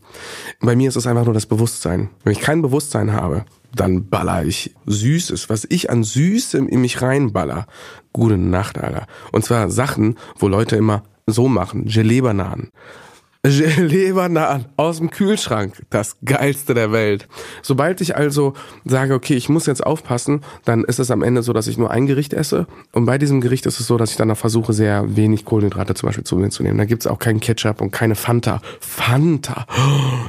[0.61, 2.11] Bei mir ist es einfach nur das Bewusstsein.
[2.25, 3.44] Wenn ich kein Bewusstsein habe,
[3.75, 7.66] dann baller ich Süßes, was ich an Süßem in mich reinballer.
[8.12, 9.07] Gute Nacht, Alter.
[9.33, 11.87] Und zwar Sachen, wo Leute immer so machen.
[11.87, 12.70] Gelee-Bananen.
[13.44, 15.83] Gelee-Bananen aus dem Kühlschrank.
[15.90, 17.26] Das geilste der Welt.
[17.61, 18.52] Sobald ich also
[18.85, 21.90] sage, okay, ich muss jetzt aufpassen, dann ist es am Ende so, dass ich nur
[21.90, 22.68] ein Gericht esse.
[22.92, 25.94] Und bei diesem Gericht ist es so, dass ich dann noch versuche, sehr wenig Kohlenhydrate
[25.94, 26.78] zum Beispiel zu mir zu nehmen.
[26.78, 28.61] Da gibt's auch keinen Ketchup und keine Fanta.
[28.78, 29.66] Fanta.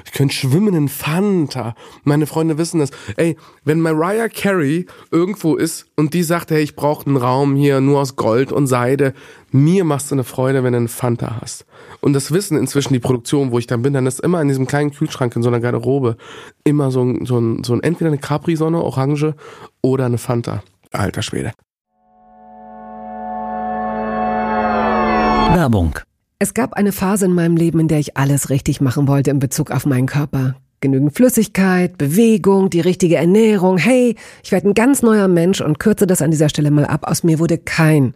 [0.06, 1.76] Ich könnte schwimmen in Fanta.
[2.04, 2.90] Meine Freunde wissen das.
[3.16, 7.80] Ey, wenn Mariah Carey irgendwo ist und die sagt, hey, ich brauche einen Raum hier
[7.80, 9.14] nur aus Gold und Seide,
[9.54, 11.66] mir machst du eine Freude, wenn du eine Fanta hast.
[12.02, 14.66] Und das wissen inzwischen die Produktion, wo ich dann bin, dann ist immer in diesem
[14.66, 16.18] kleinen Kühlschrank in so einer Garderobe
[16.64, 19.36] immer so ein, so ein, so ein entweder eine Capri-Sonne, Orange
[19.82, 20.64] oder eine Fanta.
[20.92, 21.52] Alter Schwede.
[25.56, 26.00] Werbung.
[26.40, 29.40] Es gab eine Phase in meinem Leben, in der ich alles richtig machen wollte in
[29.40, 30.56] Bezug auf meinen Körper.
[30.82, 33.78] Genügend Flüssigkeit, Bewegung, die richtige Ernährung.
[33.78, 37.08] Hey, ich werde ein ganz neuer Mensch und kürze das an dieser Stelle mal ab.
[37.08, 38.16] Aus mir wurde kein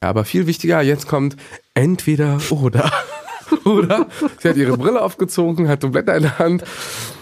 [0.00, 1.36] Aber viel wichtiger, jetzt kommt
[1.74, 2.90] entweder oder.
[3.64, 4.06] oder?
[4.40, 6.64] Sie hat ihre Brille aufgezogen, hat so Blätter in der Hand.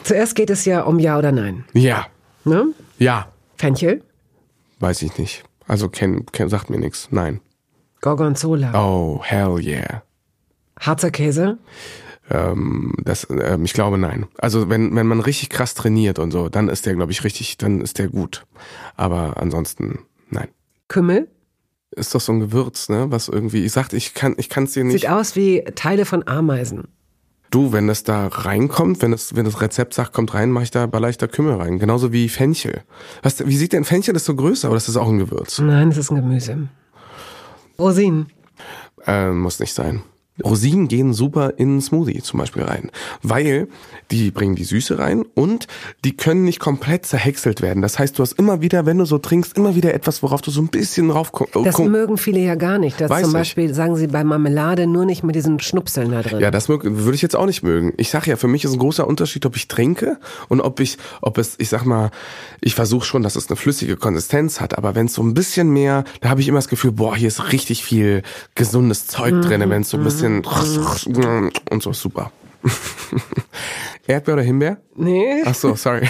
[0.02, 1.64] Zuerst geht es ja um Ja oder Nein.
[1.72, 2.06] Ja.
[2.44, 2.66] Ne?
[2.98, 3.28] Ja.
[3.56, 4.02] Fenchel?
[4.78, 5.44] Weiß ich nicht.
[5.66, 7.08] Also kenn, kenn, sagt mir nichts.
[7.10, 7.40] Nein.
[8.02, 8.72] Gorgonzola.
[8.74, 10.02] Oh, hell yeah.
[10.78, 11.58] Harzer Käse?
[12.30, 14.26] Ähm, das, ähm, ich glaube nein.
[14.38, 17.56] Also wenn, wenn man richtig krass trainiert und so, dann ist der, glaube ich, richtig,
[17.56, 18.46] dann ist der gut.
[18.96, 20.48] Aber ansonsten, nein.
[20.88, 21.28] Kümmel?
[21.96, 23.06] Ist doch so ein Gewürz, ne?
[23.11, 24.92] Was irgendwie, ich sagte, ich kann, ich kann es dir nicht.
[25.00, 26.88] Sieht aus wie Teile von Ameisen.
[27.50, 30.70] Du, wenn das da reinkommt, wenn das, wenn das Rezept sagt, kommt rein, mache ich
[30.70, 31.78] da, ich da Kümmel rein.
[31.78, 32.82] Genauso wie Fenchel.
[33.22, 34.12] Was, wie sieht denn Fenchel?
[34.14, 35.59] Das ist so größer oder ist das auch ein Gewürz?
[35.59, 36.68] Nein, das ist ein Gemüse.
[37.78, 38.26] Rosinen.
[39.06, 40.02] Äh, muss nicht sein.
[40.44, 42.90] Rosinen gehen super in Smoothie zum Beispiel rein,
[43.22, 43.68] weil
[44.11, 45.66] die bringen die Süße rein und
[46.05, 47.83] die können nicht komplett zerhäckselt werden.
[47.83, 50.51] Das heißt, du hast immer wieder, wenn du so trinkst, immer wieder etwas, worauf du
[50.51, 51.55] so ein bisschen drauf kommst.
[51.55, 53.01] Das mögen viele ja gar nicht.
[53.01, 53.33] Das zum ich.
[53.33, 56.40] Beispiel sagen sie bei Marmelade nur nicht mit diesen Schnupseln da drin.
[56.40, 57.92] Ja, das würde ich jetzt auch nicht mögen.
[57.96, 60.18] Ich sag ja, für mich ist ein großer Unterschied, ob ich trinke
[60.49, 62.11] und ob ich, ob es, ich sag mal,
[62.61, 65.70] ich versuche schon, dass es eine flüssige Konsistenz hat, aber wenn es so ein bisschen
[65.70, 68.22] mehr, da habe ich immer das Gefühl, boah, hier ist richtig viel
[68.55, 72.32] gesundes Zeug drin, wenn es so ein bisschen und so super.
[74.06, 74.78] Erdbeer oder Himbeer?
[74.94, 76.08] Nee, Ach so, sorry.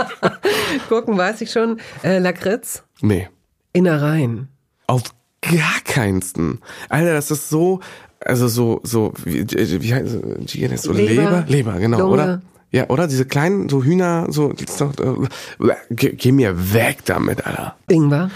[0.88, 1.80] Gurken weiß ich schon.
[2.02, 2.82] Äh, Lakritz?
[3.00, 3.28] Nee.
[3.72, 4.48] Innereien.
[4.86, 5.02] Auf
[5.42, 6.60] gar keinsten.
[6.88, 7.80] Alter, das ist so,
[8.20, 10.18] also so, so, wie, wie heißt
[10.54, 11.44] wie heißt das so Leber, Leber?
[11.48, 12.12] Leber, genau, Lunge.
[12.12, 12.42] oder?
[12.72, 13.08] Ja, oder?
[13.08, 17.76] Diese kleinen, so Hühner, so, doch, äh, geh, geh mir weg damit, Alter.
[17.88, 18.30] Ingwer.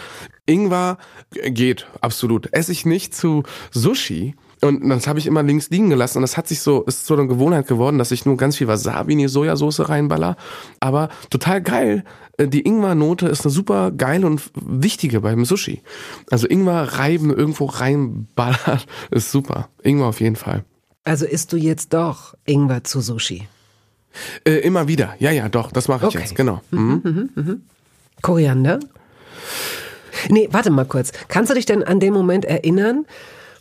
[0.46, 0.98] Ingwer
[1.30, 2.52] geht, absolut.
[2.52, 4.34] Esse ich nicht zu Sushi.
[4.60, 7.14] Und das habe ich immer links liegen gelassen und das hat sich so, ist so
[7.14, 10.36] eine Gewohnheit geworden, dass ich nur ganz viel Wasabi in die Sojasauce reinballer.
[10.80, 12.04] Aber total geil.
[12.38, 15.82] Äh, Die Ingwer-Note ist eine super geile und wichtige beim Sushi.
[16.30, 19.68] Also Ingwer reiben, irgendwo reinballern, ist super.
[19.82, 20.64] Ingwer auf jeden Fall.
[21.04, 23.46] Also isst du jetzt doch Ingwer zu Sushi.
[24.44, 25.14] Äh, immer wieder.
[25.18, 26.20] Ja, ja, doch, das mache ich Okay.
[26.20, 26.60] jetzt, genau.
[26.70, 27.62] Mhm.
[28.22, 28.78] Koriander?
[30.30, 31.12] Nee, warte mal kurz.
[31.28, 33.04] Kannst du dich denn an den Moment erinnern,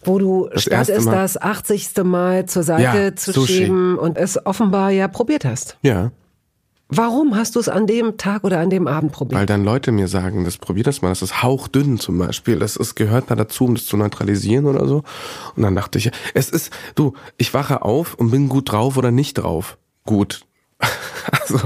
[0.06, 2.04] wo du Das statt es das 80.
[2.04, 3.54] Mal zur Seite Ja, zu Sushi.
[3.54, 5.78] schieben und es offenbar ja probiert hast?
[5.82, 6.12] Ja.
[6.90, 9.40] Warum hast du es an dem Tag oder an dem Abend probiert?
[9.40, 12.76] Weil dann Leute mir sagen, das probier das mal, das ist hauchdünn zum Beispiel, das
[12.76, 15.02] ist, gehört da dazu, um das zu neutralisieren oder so.
[15.56, 19.10] Und dann dachte ich, es ist, du, ich wache auf und bin gut drauf oder
[19.10, 19.78] nicht drauf.
[20.06, 20.42] Gut.
[21.32, 21.60] Also,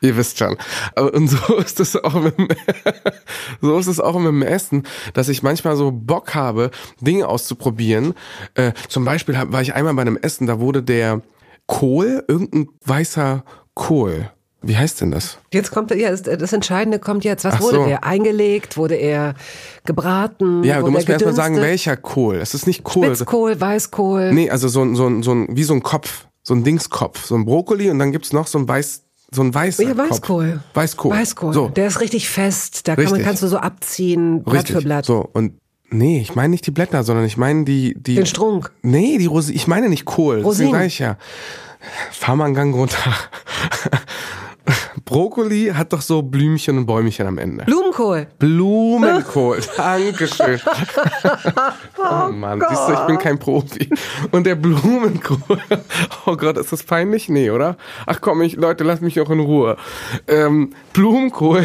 [0.00, 0.56] ihr wisst schon.
[0.94, 2.34] Aber- Und so ist es auch mit
[3.60, 4.84] so ist es auch mit dem Essen,
[5.14, 8.14] dass ich manchmal so Bock habe, Dinge auszuprobieren.
[8.54, 11.22] Äh, zum Beispiel war ich einmal bei einem Essen, da wurde der
[11.66, 13.44] Kohl, irgendein weißer
[13.74, 14.30] Kohl.
[14.62, 15.38] Wie heißt denn das?
[15.52, 17.44] Jetzt kommt ja das, Entscheidende kommt jetzt.
[17.44, 17.84] Was Ach wurde so.
[17.86, 18.04] er?
[18.04, 18.76] Eingelegt?
[18.76, 19.34] Wurde er
[19.84, 20.64] gebraten?
[20.64, 22.36] Ja, du musst mir erstmal sagen, welcher Kohl.
[22.36, 23.06] Es ist nicht Kohl.
[23.14, 24.32] Spitzkohl, Weißkohl.
[24.32, 27.26] Nee, also so ein, so ein, so ein, wie so ein Kopf, so ein Dingskopf,
[27.26, 30.52] so ein Brokkoli und dann gibt's noch so ein Weiß, so ein weißer Ja, Weißkohl.
[30.52, 30.76] Kopf.
[30.76, 31.10] Weißkohl.
[31.10, 31.52] Weißkohl.
[31.52, 31.68] So.
[31.70, 32.86] Der ist richtig fest.
[32.86, 33.26] Da kann man, Richtig.
[33.26, 34.76] kannst du so abziehen, Blatt Richtig.
[34.76, 35.04] für Blatt.
[35.06, 35.54] So, und
[35.90, 38.14] nee, ich meine nicht die Blätter, sondern ich meine die, die.
[38.14, 38.70] Den Strunk.
[38.82, 39.56] Nee, die Rosinen.
[39.56, 40.42] Ich meine nicht Kohl.
[40.42, 40.70] Rosinen.
[40.70, 41.16] Deswegen sag ich ja.
[42.12, 43.12] Fahr mal einen Gang runter.
[45.04, 47.64] Brokkoli hat doch so Blümchen und Bäumchen am Ende.
[47.64, 48.26] Blumenkohl.
[48.38, 49.60] Blumenkohl.
[49.76, 50.60] Dankeschön.
[51.98, 53.88] oh Mann, siehst du, ich bin kein Profi.
[54.32, 55.38] Und der Blumenkohl.
[56.28, 57.28] Oh Gott, ist das peinlich?
[57.28, 57.76] Nee, oder?
[58.04, 59.76] Ach komm, ich, Leute, lasst mich auch in Ruhe.
[60.26, 61.64] Ähm, Blumenkohl.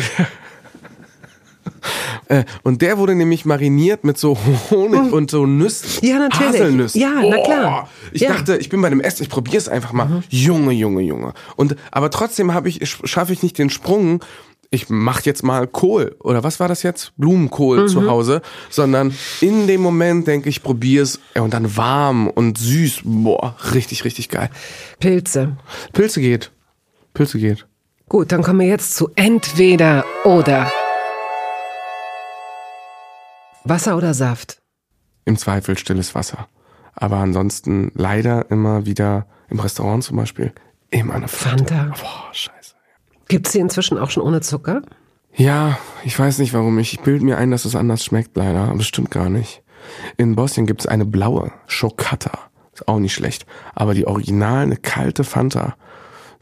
[2.27, 4.37] Äh, Und der wurde nämlich mariniert mit so
[4.69, 6.05] Honig und so Nüssen.
[6.07, 6.49] Ja, natürlich.
[6.53, 7.01] Haselnüssen.
[7.01, 7.89] Ja, na klar.
[8.11, 8.29] Ich Ja.
[8.29, 8.33] Mhm.
[8.33, 10.23] dachte, ich bin bei dem Essen, ich probiere es einfach mal.
[10.29, 11.33] Junge, Junge, Junge.
[11.55, 14.23] Und aber trotzdem habe ich schaffe ich nicht den Sprung.
[14.73, 17.11] Ich mache jetzt mal Kohl oder was war das jetzt?
[17.17, 17.87] Blumenkohl Mhm.
[17.89, 23.01] zu Hause, sondern in dem Moment denke ich, probiere es und dann warm und süß.
[23.03, 24.49] Boah, richtig, richtig geil.
[24.99, 25.57] Pilze.
[25.91, 26.51] Pilze geht.
[27.13, 27.65] Pilze geht.
[28.07, 30.71] Gut, dann kommen wir jetzt zu entweder oder.
[33.63, 34.61] Wasser oder Saft?
[35.25, 36.47] Im Zweifel stilles Wasser.
[36.93, 40.53] Aber ansonsten leider immer wieder im Restaurant zum Beispiel
[40.89, 41.75] immer eine Fanta.
[41.75, 41.95] Fanta.
[42.01, 42.75] Boah, scheiße.
[43.27, 44.81] Gibt's sie inzwischen auch schon ohne Zucker?
[45.35, 46.77] Ja, ich weiß nicht warum.
[46.79, 49.63] Ich, ich bilde mir ein, dass es anders schmeckt leider, aber es stimmt gar nicht.
[50.17, 52.31] In Bosnien gibt es eine blaue Schokata.
[52.73, 53.45] Ist auch nicht schlecht.
[53.73, 55.75] Aber die original eine kalte Fanta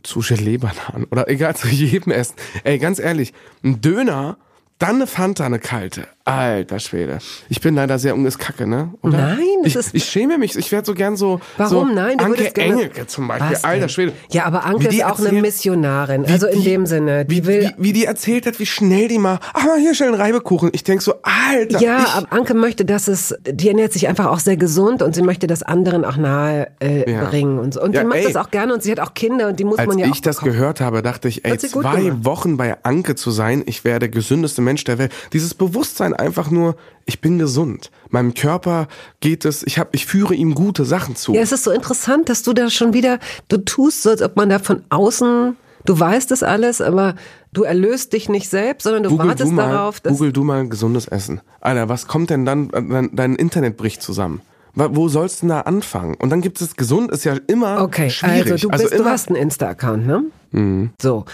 [0.03, 2.35] zu Gelee-Bananen oder egal zu jedem Essen.
[2.63, 4.37] Ey, ganz ehrlich, ein Döner,
[4.79, 6.07] dann eine Fanta, eine kalte.
[6.29, 7.19] Alter Schwede.
[7.49, 8.93] Ich bin leider sehr unges Kacke, ne?
[9.01, 9.17] Oder?
[9.17, 10.55] Nein, das ich, ist- Ich schäme mich.
[10.55, 11.39] Ich werde so gern so.
[11.57, 11.89] Warum?
[11.89, 13.57] so Nein, du Anke gerne- Engelke zum Beispiel.
[13.63, 14.13] Alter Schwede.
[14.31, 16.25] Ja, aber Anke ist auch eine erzählt- Missionarin.
[16.25, 17.73] Also in die- dem Sinne, die wie, will.
[17.77, 20.69] Wie, wie die erzählt hat, wie schnell die mal, ach mal hier schnell einen Reibekuchen.
[20.73, 21.79] Ich denk so, Alter.
[21.79, 25.15] ja, ich, aber Anke möchte, dass es, die ernährt sich einfach auch sehr gesund und
[25.15, 27.25] sie möchte das anderen auch nahe äh, Ja.
[27.25, 27.81] bringen und so.
[27.81, 28.25] Und Ja, die macht ey.
[28.25, 30.11] das auch gerne und sie hat auch Kinder und die muss als man ja ich
[30.13, 30.53] auch das bekommen.
[30.53, 32.11] gehört habe, dachte ich, ey, zwei.
[32.23, 35.11] Wochen bei Anke zu sein, ich wäre der gesündeste Mensch der Welt.
[35.33, 37.89] Dieses Bewusstsein einfach nur, ich bin gesund.
[38.09, 38.87] Meinem Körper
[39.19, 41.33] geht es, ich hab, ich führe ihm gute Sachen zu.
[41.33, 44.35] Ja, es ist so interessant, dass du da schon wieder, du tust so, als ob
[44.35, 45.55] man da von außen,
[45.85, 47.15] du weißt das alles, aber
[47.53, 50.43] du erlöst dich nicht selbst, sondern du Google wartest du mal, darauf, dass Google du
[50.43, 51.41] mal gesundes Essen.
[51.61, 54.41] Alter, was kommt denn dann, dein, dein Internet bricht zusammen.
[54.75, 56.13] Wo sollst du denn da anfangen?
[56.13, 58.51] Und dann gibt es gesund, ist ja immer Okay, schwierig.
[58.51, 59.09] also du, bist, du immer, Mhm.
[59.11, 60.91] hast einen Insta-Account, ne?
[61.01, 61.25] So.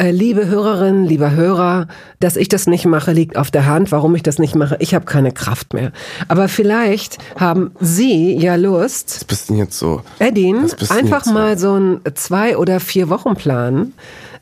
[0.00, 1.86] Äh, liebe Hörerinnen, lieber Hörer,
[2.20, 3.92] dass ich das nicht mache, liegt auf der Hand.
[3.92, 4.78] Warum ich das nicht mache?
[4.80, 5.92] Ich habe keine Kraft mehr.
[6.26, 10.00] Aber vielleicht haben Sie ja Lust, Was bist denn jetzt so?
[10.18, 13.92] Edin, einfach mal so einen zwei- oder vier Wochen Plan.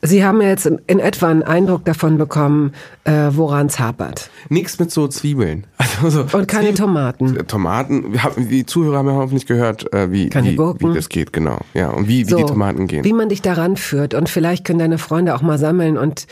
[0.01, 2.73] Sie haben ja jetzt in, etwa einen Eindruck davon bekommen,
[3.05, 4.31] äh, woran es hapert.
[4.49, 5.67] Nix mit so Zwiebeln.
[6.01, 7.47] Also so Und keine Zwiebeln- Tomaten.
[7.49, 11.33] Tomaten, wir haben- die Zuhörer haben ja hoffentlich gehört, äh, wie, wie, wie das geht,
[11.33, 11.59] genau.
[11.75, 13.03] Ja, und wie, wie die Tomaten gehen.
[13.05, 14.15] Wie man dich daran führt.
[14.15, 16.29] Und vielleicht können deine Freunde auch mal sammeln und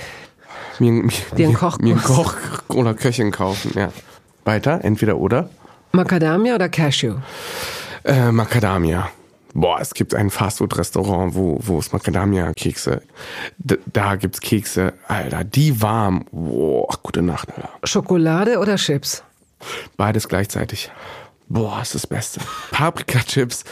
[0.78, 1.82] mir, mir, Dir einen Kochkurs.
[1.82, 2.34] mir einen Koch
[2.68, 3.88] oder Köchin kaufen, ja.
[4.44, 5.50] Weiter, entweder oder.
[5.90, 7.14] Macadamia oder Cashew.
[8.04, 9.08] Äh, Macadamia.
[9.58, 13.00] Boah, es gibt ein Fastfood-Restaurant, wo, wo es Macadamia-Kekse.
[13.90, 16.26] Da gibt's Kekse, Alter, die warm.
[16.30, 17.70] Boah, gute Nacht, Alter.
[17.84, 19.24] Schokolade oder Chips?
[19.96, 20.90] Beides gleichzeitig.
[21.48, 22.40] Boah, ist das Beste.
[22.70, 23.64] Paprika-Chips.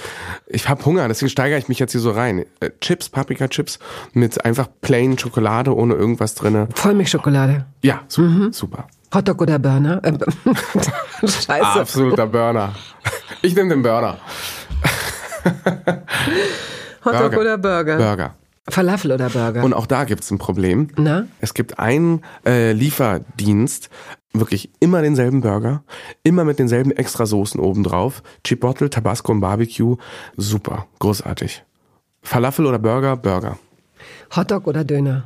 [0.46, 2.46] Ich hab Hunger, deswegen steigere ich mich jetzt hier so rein.
[2.60, 3.78] Äh, Chips, Paprika-Chips
[4.14, 6.66] mit einfach plain Schokolade ohne irgendwas drinne.
[6.74, 7.66] Vollmilchschokolade.
[7.82, 8.28] Ja, super.
[8.28, 8.52] Mhm.
[8.54, 8.86] super.
[9.14, 10.00] Hotdog oder Burner?
[11.20, 11.62] Scheiße.
[11.62, 12.74] Absoluter Burner.
[13.42, 14.16] Ich nehme den Burner.
[17.04, 17.40] Hotdog Burger.
[17.40, 17.96] oder Burger?
[17.96, 18.34] Burger.
[18.68, 19.62] Falafel oder Burger?
[19.62, 20.88] Und auch da gibt's ein Problem.
[20.96, 21.26] Na?
[21.40, 23.90] Es gibt einen äh, Lieferdienst,
[24.32, 25.82] wirklich immer denselben Burger,
[26.22, 28.22] immer mit denselben Extrasoßen obendrauf.
[28.42, 29.96] Chipotle, Tabasco und Barbecue.
[30.36, 31.62] Super, großartig.
[32.22, 33.16] Falafel oder Burger?
[33.16, 33.58] Burger.
[34.34, 35.24] Hotdog oder Döner?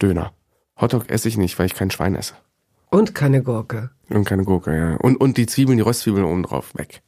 [0.00, 0.32] Döner.
[0.80, 2.34] Hotdog esse ich nicht, weil ich kein Schwein esse.
[2.90, 3.90] Und keine Gurke.
[4.08, 4.96] Und keine Gurke, ja.
[4.96, 7.02] Und, und die Zwiebeln, die Röstzwiebeln obendrauf, weg.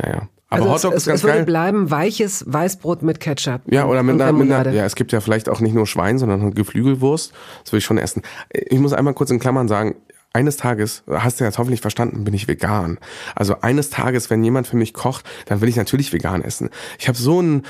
[0.00, 0.28] Ja, ja.
[0.50, 1.44] Aber also Hotdog es, ist ganz es würde geil.
[1.46, 3.62] bleiben weiches Weißbrot mit Ketchup.
[3.66, 6.18] Ja, oder mit einer, mit einer, ja, es gibt ja vielleicht auch nicht nur Schwein,
[6.18, 7.32] sondern Geflügelwurst.
[7.62, 8.22] Das will ich schon essen.
[8.52, 9.94] Ich muss einmal kurz in Klammern sagen,
[10.32, 12.98] eines Tages, hast du jetzt hoffentlich verstanden, bin ich vegan.
[13.34, 16.70] Also eines Tages, wenn jemand für mich kocht, dann will ich natürlich vegan essen.
[16.98, 17.62] Ich habe so ein,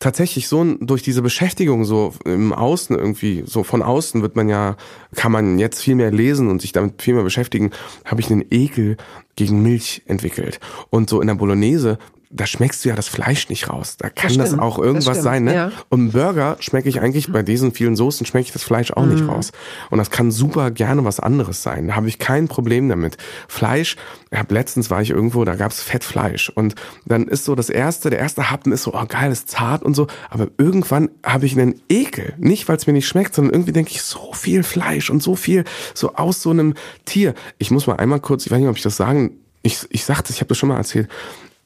[0.00, 4.48] tatsächlich so ein, durch diese Beschäftigung so im Außen irgendwie, so von außen wird man
[4.48, 4.76] ja,
[5.14, 7.70] kann man jetzt viel mehr lesen und sich damit viel mehr beschäftigen,
[8.04, 8.96] habe ich einen Ekel
[9.36, 10.60] gegen Milch entwickelt.
[10.90, 11.98] Und so in der Bolognese
[12.30, 13.96] da schmeckst du ja das Fleisch nicht raus.
[13.98, 15.54] Da kann Das das, auch das irgendwas stimmt, sein, ne?
[15.54, 15.72] ja.
[15.88, 19.14] Und Burger schmecke ich eigentlich bei diesen vielen Soßen schmecke ich das Fleisch auch Mhm.
[19.14, 19.52] nicht raus.
[19.90, 21.88] Und das kann super gerne was anderes sein.
[21.88, 23.16] Da habe ich kein Problem damit.
[23.48, 23.96] Fleisch,
[24.30, 26.74] ich hab, letztens war ich irgendwo, da gab's Fettfleisch und
[27.06, 29.94] dann ist so das erste, der erste Happen ist so, oh geil, ist zart und
[29.94, 33.72] so, aber irgendwann habe ich einen Ekel, nicht weil es mir nicht schmeckt, sondern irgendwie
[33.72, 35.64] denke ich so viel Fleisch und so viel
[35.94, 36.74] so aus so einem
[37.06, 37.32] Tier.
[37.56, 40.32] Ich muss mal einmal kurz, ich weiß nicht, ob ich das sagen, ich ich sagte,
[40.32, 41.08] ich habe das schon mal erzählt.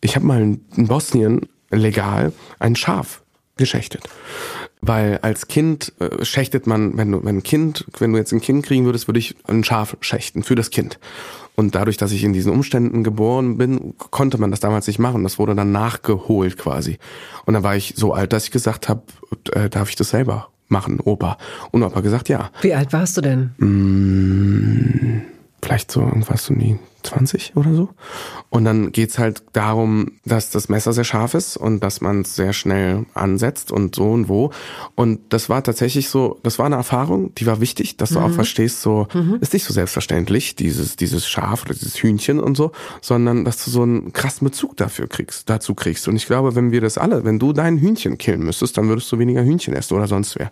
[0.03, 3.23] Ich habe mal in Bosnien legal ein Schaf
[3.57, 4.03] geschächtet.
[4.81, 8.41] Weil als Kind äh, schächtet man, wenn du wenn ein Kind, wenn du jetzt ein
[8.41, 10.99] Kind kriegen würdest, würde ich ein Schaf schächten für das Kind.
[11.55, 15.23] Und dadurch, dass ich in diesen Umständen geboren bin, konnte man das damals nicht machen.
[15.23, 16.99] Das wurde dann nachgeholt quasi.
[17.45, 19.03] Und dann war ich so alt, dass ich gesagt habe,
[19.53, 21.39] äh, darf ich das selber machen, Opa?
[21.71, 22.51] Und Opa gesagt, ja.
[22.63, 23.53] Wie alt warst du denn?
[25.63, 27.89] Vielleicht so irgendwas um die 20 oder so.
[28.51, 32.37] Und dann geht's halt darum, dass das Messer sehr scharf ist und dass man es
[32.37, 34.51] sehr schnell ansetzt und so und wo.
[34.95, 38.31] Und das war tatsächlich so, das war eine Erfahrung, die war wichtig, dass du auch
[38.31, 39.07] verstehst, so
[39.41, 43.71] ist nicht so selbstverständlich, dieses, dieses Schaf oder dieses Hühnchen und so, sondern dass du
[43.71, 46.09] so einen krassen Bezug dafür kriegst, dazu kriegst.
[46.09, 49.11] Und ich glaube, wenn wir das alle, wenn du dein Hühnchen killen müsstest, dann würdest
[49.13, 50.51] du weniger Hühnchen essen oder sonst wer.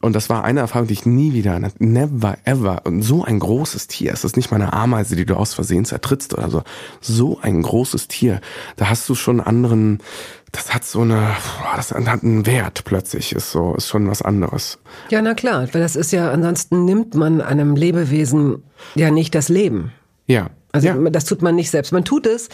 [0.00, 3.86] Und das war eine Erfahrung, die ich nie wieder, never ever, und so ein großes
[3.86, 6.62] Tier, es ist nicht mal eine Ameise, die du aus Versehen zertrittst oder so,
[7.02, 8.40] so ein großes Tier,
[8.76, 9.98] da hast du schon einen anderen,
[10.52, 11.36] das hat so eine,
[11.76, 14.78] das hat einen Wert plötzlich, ist so, ist schon was anderes.
[15.10, 18.62] Ja, na klar, weil das ist ja, ansonsten nimmt man einem Lebewesen
[18.94, 19.92] ja nicht das Leben.
[20.26, 20.48] Ja.
[20.72, 20.94] Also ja.
[21.10, 21.92] das tut man nicht selbst.
[21.92, 22.48] Man tut es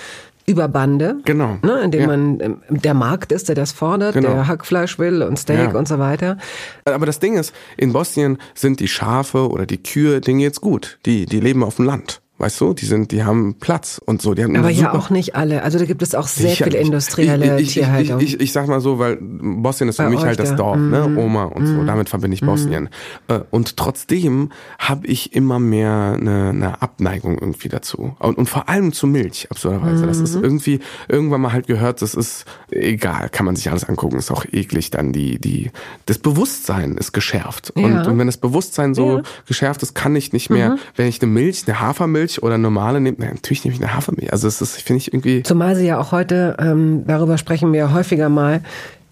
[0.49, 1.59] über Bande, Genau.
[1.62, 2.07] ne, indem Ja.
[2.07, 4.28] man ähm, der Markt ist, der das fordert, Genau.
[4.28, 5.78] der Hackfleisch will und Steak Ja.
[5.78, 6.38] und so weiter.
[6.84, 10.99] Aber das Ding ist, in Bosnien sind die Schafe oder die Kühe, denen geht's gut.
[11.07, 12.20] Die, die leben auf dem Land.
[12.39, 14.34] Weißt du, die sind, die haben Platz und so.
[14.34, 15.62] Die haben Aber ja auch nicht alle.
[15.62, 16.80] Also da gibt es auch sehr viel Sicherlich.
[16.87, 18.20] industrielle ich, ich, Tierhaltung.
[18.20, 20.51] Ich, ich, ich sag mal so, weil Bosnien ist für Bei mich euch halt das
[20.55, 20.74] da.
[20.76, 20.93] Mhm.
[20.93, 21.16] Dorf, ne?
[21.18, 21.82] Oma und so.
[21.84, 22.91] Damit verbinde ich Bosnien.
[23.28, 28.14] Äh, Und trotzdem habe ich immer mehr eine, eine Abneigung irgendwie dazu.
[28.18, 30.07] Und, und vor allem zu Milch, absurderweise.
[30.07, 30.24] Das Mhm.
[30.24, 34.30] ist irgendwie irgendwann mal halt gehört, das ist egal, kann man sich alles angucken, ist
[34.30, 35.70] auch eklig dann die, die,
[36.05, 37.70] das Bewusstsein ist geschärft.
[37.70, 38.03] Und, Ja.
[38.07, 39.16] und wenn das Bewusstsein so Ja.
[39.18, 39.22] Mhm.
[39.47, 43.16] geschärft ist, kann ich nicht mehr, wenn ich eine Milch, eine Hafermilch oder normale nehme,
[43.18, 44.33] nein, natürlich nehme ich eine Hafermilch.
[44.33, 47.81] Also es ist, finde ich irgendwie, Zumal sie ja auch heute, ähm, darüber sprechen wir
[47.81, 48.61] ja häufiger mal,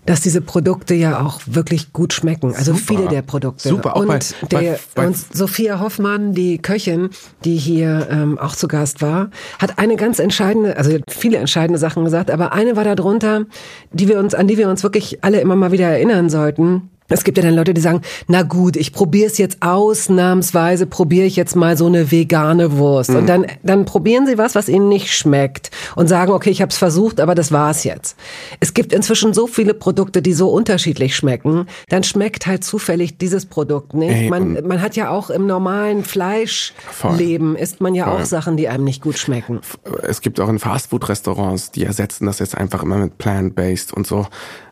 [0.06, 2.54] dass diese Produkte ja auch wirklich gut schmecken.
[2.54, 2.84] Also Super.
[2.86, 3.70] viele der Produkte.
[3.70, 4.18] Super, auch und bei-
[4.50, 7.08] der, bei- bei- und Sophia Hoffmann, die Köchin,
[7.46, 12.04] die hier ähm, auch zu Gast war, hat eine ganz entscheidende, also viele entscheidende Sachen
[12.04, 13.46] gesagt, aber eine war darunter,
[13.92, 16.90] die wir uns, an die wir uns wirklich alle immer mal wieder erinnern sollten.
[17.08, 21.26] Es gibt ja dann Leute, die sagen, na gut, ich probiere es jetzt ausnahmsweise, probiere
[21.26, 23.10] ich jetzt mal so eine vegane Wurst.
[23.10, 23.16] Mhm.
[23.16, 26.70] Und dann, dann probieren sie was, was ihnen nicht schmeckt und sagen, okay, ich habe
[26.70, 28.16] es versucht, aber das war's jetzt.
[28.60, 33.44] Es gibt inzwischen so viele Produkte, die so unterschiedlich schmecken, dann schmeckt halt zufällig dieses
[33.44, 34.14] Produkt nicht.
[34.14, 38.68] Ey, man, man hat ja auch im normalen Fleischleben, isst man ja auch Sachen, die
[38.68, 39.60] einem nicht gut schmecken.
[40.02, 44.26] es gibt auch in Fastfood-Restaurants, die ersetzen das jetzt einfach immer mit plant-based und so.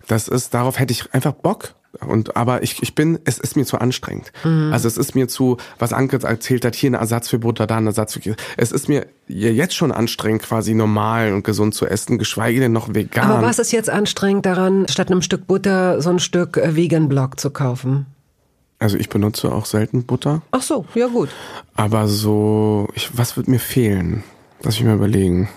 [0.07, 1.75] Das ist, darauf hätte ich einfach Bock.
[2.01, 4.33] Und, aber ich, ich bin, es ist mir zu anstrengend.
[4.45, 7.77] Also es ist mir zu, was Anke erzählt hat, hier ein Ersatz für Butter, da
[7.77, 8.37] ein Ersatz für Käse.
[8.57, 12.95] Es ist mir jetzt schon anstrengend, quasi normal und gesund zu essen, geschweige denn noch
[12.95, 13.31] vegan.
[13.31, 17.09] Aber was ist jetzt anstrengend daran, statt einem Stück Butter so ein Stück äh, Vegan
[17.09, 18.07] Block zu kaufen?
[18.79, 21.29] Also ich benutze auch selten Butter, Ach so, ja gut.
[21.75, 24.25] aber so, ich, was wird mir fehlen?
[24.63, 25.49] Lass mich mal überlegen.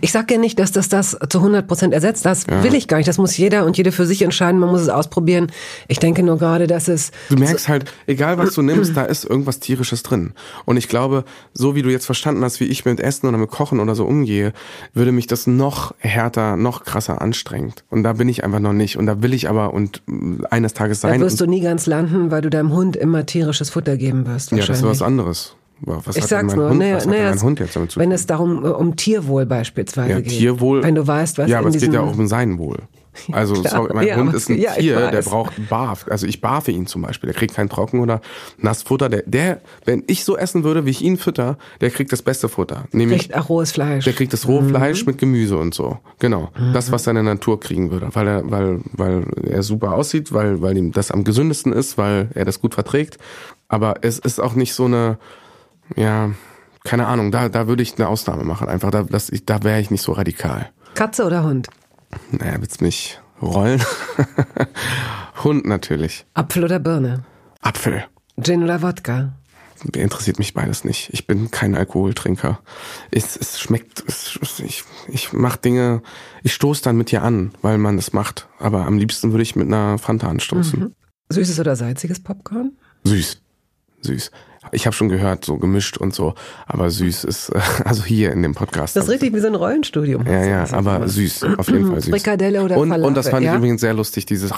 [0.00, 2.24] Ich sage ja nicht, dass das das zu 100 Prozent ersetzt.
[2.24, 3.08] Das will ich gar nicht.
[3.08, 4.58] Das muss jeder und jede für sich entscheiden.
[4.60, 5.50] Man muss es ausprobieren.
[5.88, 9.24] Ich denke nur gerade, dass es Du merkst halt, egal was du nimmst, da ist
[9.24, 10.32] irgendwas tierisches drin.
[10.64, 13.50] Und ich glaube, so wie du jetzt verstanden hast, wie ich mit Essen oder mit
[13.50, 14.52] Kochen oder so umgehe,
[14.92, 17.84] würde mich das noch härter, noch krasser anstrengt.
[17.90, 18.96] Und da bin ich einfach noch nicht.
[18.96, 21.20] Und da will ich aber und mm, eines Tages da sein.
[21.20, 24.52] wirst du nie ganz landen, weil du deinem Hund immer tierisches Futter geben wirst.
[24.52, 25.56] ja, das ist was anderes.
[25.80, 28.14] Was ich sag's nur, Hund, naja, was naja, Hund jetzt damit zu wenn tun?
[28.14, 30.28] es darum äh, um Tierwohl beispielsweise Ja, geht.
[30.32, 30.82] Tierwohl.
[30.82, 32.78] Wenn du weißt, was Ja, aber in es geht ja auch um sein Wohl.
[33.30, 33.72] Also, klar.
[33.76, 36.06] sorry, mein Ja, Hund ist ein ja, Tier, der braucht Barf.
[36.10, 37.28] Also ich barfe ihn zum Beispiel.
[37.28, 38.20] Der kriegt kein Trocken- oder
[38.58, 39.08] Nassfutter.
[39.08, 42.48] Der, der, wenn ich so essen würde, wie ich ihn fütter, der kriegt das beste
[42.48, 42.86] Futter.
[42.90, 44.02] Nämlich, kriegt auch rohes Fleisch.
[44.04, 44.70] der kriegt das rohe Mhm.
[44.70, 45.98] Fleisch mit Gemüse und so.
[46.18, 46.50] Genau.
[46.72, 48.08] Das, was seine Natur kriegen würde.
[48.12, 52.30] Weil er, weil, weil er super aussieht, weil, weil ihm das am gesündesten ist, weil
[52.34, 53.18] er das gut verträgt.
[53.68, 55.18] Aber es ist auch nicht so eine,
[55.96, 56.30] ja,
[56.84, 58.68] keine Ahnung, da, da würde ich eine Ausnahme machen.
[58.68, 60.70] Einfach, da, das, ich, da wäre ich nicht so radikal.
[60.94, 61.68] Katze oder Hund?
[62.30, 63.82] Naja, willst mich rollen?
[65.44, 66.26] Hund natürlich.
[66.34, 67.24] Apfel oder Birne?
[67.60, 68.04] Apfel.
[68.40, 69.32] Gin oder Wodka?
[69.92, 71.10] interessiert mich beides nicht.
[71.12, 72.60] Ich bin kein Alkoholtrinker.
[73.10, 76.02] Es, es schmeckt, es, ich, ich mache Dinge,
[76.42, 78.48] ich stoße dann mit dir an, weil man das macht.
[78.58, 80.80] Aber am liebsten würde ich mit einer Fanta anstoßen.
[80.80, 80.94] Mhm.
[81.28, 82.72] Süßes oder salziges Popcorn?
[83.04, 83.42] Süß.
[84.02, 84.30] Süß.
[84.72, 86.34] Ich habe schon gehört, so gemischt und so,
[86.66, 87.52] aber süß ist,
[87.84, 88.96] also hier in dem Podcast.
[88.96, 90.26] Das ist richtig wie so ein Rollenstudium.
[90.26, 92.10] Ja, ja, aber süß, auf jeden Fall süß.
[92.10, 93.52] Frikadelle oder und, Falafel, und das fand ja?
[93.52, 94.52] ich übrigens sehr lustig, dieses,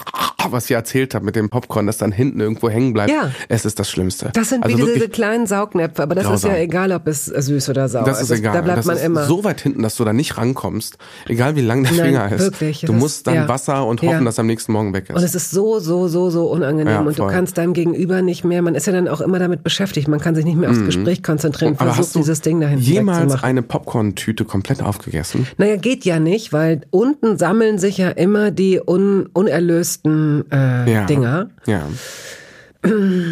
[0.52, 3.10] was ihr erzählt habt mit dem Popcorn, das dann hinten irgendwo hängen bleibt.
[3.10, 3.30] Ja.
[3.48, 4.30] Es ist das Schlimmste.
[4.34, 6.50] Das sind also wie diese, kleinen Saugnäpfe, aber das grausam.
[6.50, 8.54] ist ja egal, ob es süß oder sauer das ist egal.
[8.54, 9.24] Da bleibt das man ist immer.
[9.24, 12.40] so weit hinten, dass du da nicht rankommst, egal wie lang der Nein, Finger ist.
[12.40, 13.48] wirklich, du musst dann ja.
[13.48, 14.24] Wasser und hoffen, Ja.
[14.24, 15.16] dass am nächsten Morgen weg ist.
[15.16, 16.92] Und es ist so, so, so, so unangenehm.
[16.94, 19.62] Ja, und du kannst deinem Gegenüber nicht mehr, man ist ja dann auch immer damit
[19.62, 21.76] beschäftigt, man kann sich nicht mehr aufs Gespräch konzentrieren, Mhm.
[21.78, 25.46] Aber versucht hast du dieses Ding dahin jemals eine Popcorn-Tüte komplett aufgegessen?
[25.58, 31.04] Naja, geht ja nicht, weil unten sammeln sich ja immer die un unerlösten äh, Ja.
[31.06, 31.50] Dinger.
[31.66, 31.88] Ja.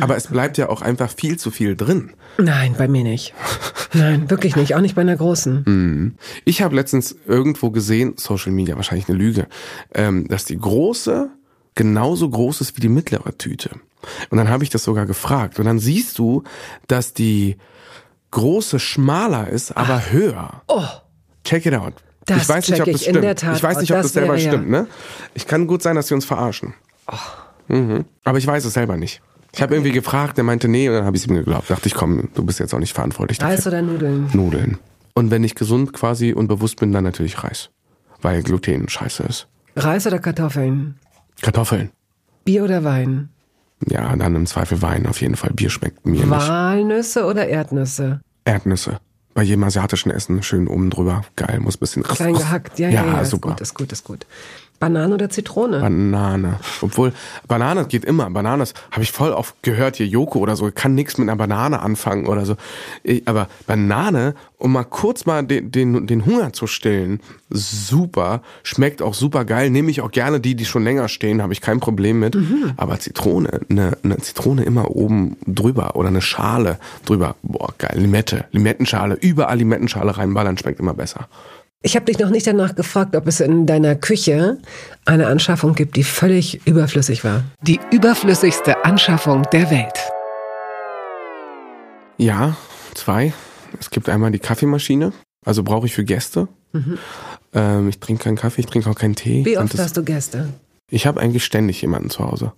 [0.01, 2.13] Aber es bleibt ja auch einfach viel zu viel drin.
[2.39, 3.35] Nein, bei mir nicht.
[3.93, 4.75] Nein, wirklich nicht.
[4.75, 6.17] Auch nicht bei einer großen.
[6.45, 9.47] Ich habe letztens irgendwo gesehen, Social Media, wahrscheinlich eine Lüge,
[9.95, 11.31] ähm, dass die große
[11.77, 13.71] genauso groß ist wie die mittlere Tüte.
[14.31, 15.59] Und dann habe ich das sogar gefragt.
[15.59, 16.43] Und dann siehst du,
[16.89, 17.57] dass die
[18.31, 20.63] große schmaler ist, aber höher.
[20.67, 20.85] Oh,
[21.45, 21.95] Check it out.
[22.27, 23.43] Das ich weiß nicht, ob das ich stimmt.
[23.43, 24.87] ich weiß nicht, ob das, Das selber wäre stimmt, ne?
[25.35, 26.75] Ich kann gut sein, dass sie uns verarschen.
[27.69, 28.05] Mhm.
[28.25, 29.23] Aber ich weiß es selber nicht.
[29.53, 31.71] Ich habe irgendwie gefragt, der meinte nee, und dann habe ich es ihm geglaubt.
[31.71, 33.55] Dachte ich, komm, du bist jetzt auch nicht verantwortlich dafür.
[33.57, 34.29] Reis oder Nudeln?
[34.33, 34.79] Nudeln.
[35.15, 37.71] Und wenn ich gesund quasi und bewusst bin, dann natürlich Reis.
[38.21, 39.47] Weil Gluten scheiße ist.
[39.77, 40.97] Reis oder Kartoffeln?
[41.41, 41.91] Kartoffeln.
[42.45, 43.29] Bier oder Wein?
[43.87, 45.53] Ja, dann im Zweifel Wein auf jeden Fall.
[45.55, 46.31] Bier schmeckt mir nicht.
[46.31, 48.21] Walnüsse oder Erdnüsse?
[48.45, 48.99] Erdnüsse.
[49.35, 51.23] Bei jedem asiatischen Essen schön oben drüber.
[51.37, 52.03] Geil, muss ein bisschen...
[52.03, 53.21] Klein gehackt, ja, ja, ja.
[53.21, 53.51] ist super.
[53.51, 54.27] Gut, ist gut, ist gut.
[54.81, 55.81] Banane oder Zitrone?
[55.81, 56.59] Banane.
[56.83, 57.13] Obwohl,
[57.49, 58.29] Banane geht immer.
[58.31, 61.81] Banane habe ich voll oft gehört, hier Joko oder so, kann nichts mit einer Banane
[61.81, 62.57] anfangen oder so.
[63.03, 67.21] Ich- Aber Banane, um mal kurz mal den, den, den Hunger zu stillen,
[67.51, 68.43] super.
[68.63, 69.71] Schmeckt auch super geil.
[69.71, 72.37] Nehme ich auch gerne die, die schon länger stehen, habe ich kein Problem mit.
[72.77, 77.37] Aber Zitrone, eine, eine Zitrone immer oben drüber oder eine Schale drüber.
[77.43, 77.95] Boah, geil.
[77.99, 81.29] Limette, Limettenschale, überall Limettenschale reinballern, schmeckt immer besser.
[81.87, 84.57] Ich habe dich noch nicht danach gefragt, ob es in deiner Küche
[85.05, 87.45] eine Anschaffung gibt, die völlig überflüssig war.
[87.61, 89.93] Die überflüssigste Anschaffung der Welt.
[92.17, 92.57] Ja,
[92.95, 93.35] zwei.
[93.79, 95.13] Es gibt einmal die Kaffeemaschine,
[95.45, 96.49] also brauche ich für Gäste.
[97.53, 99.45] Ähm, ich trinke keinen Kaffee, ich trinke auch keinen Tee.
[99.45, 100.49] Wie Und oft das, hast du Gäste?
[100.89, 102.53] ich habe eigentlich ständig jemanden zu Hause.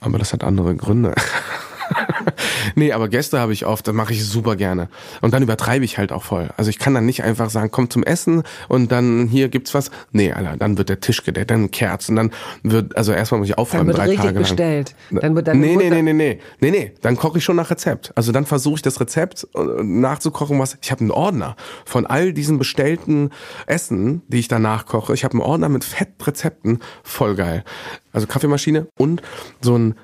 [0.00, 1.14] Aber das hat andere Gründe.
[2.74, 4.88] nee, aber Gäste habe ich oft, das mache ich super gerne.
[5.20, 6.50] Und dann übertreibe ich halt auch voll.
[6.56, 9.90] Also ich kann dann nicht einfach sagen, komm zum Essen und dann hier gibt's was.
[10.12, 12.30] Nee, Alter, dann wird der Tisch gedeckt, dann Kerzen, dann
[12.62, 14.42] wird, also erstmal muss ich aufräumen, wird drei richtig Tage lang.
[14.42, 14.94] bestellt.
[15.10, 17.70] Dann wird deine nee, nee, nee, nee, nee, nee, nee, dann koche ich schon nach
[17.70, 18.12] Rezept.
[18.16, 22.32] Also dann versuche ich das Rezept äh, nachzukochen, was ich habe einen Ordner von all
[22.32, 23.30] diesen bestellten
[23.66, 25.14] Essen, die ich danach koche.
[25.14, 27.64] Ich habe einen Ordner mit Fettrezepten, voll geil.
[28.12, 29.22] Also Kaffeemaschine und
[29.60, 29.94] so ein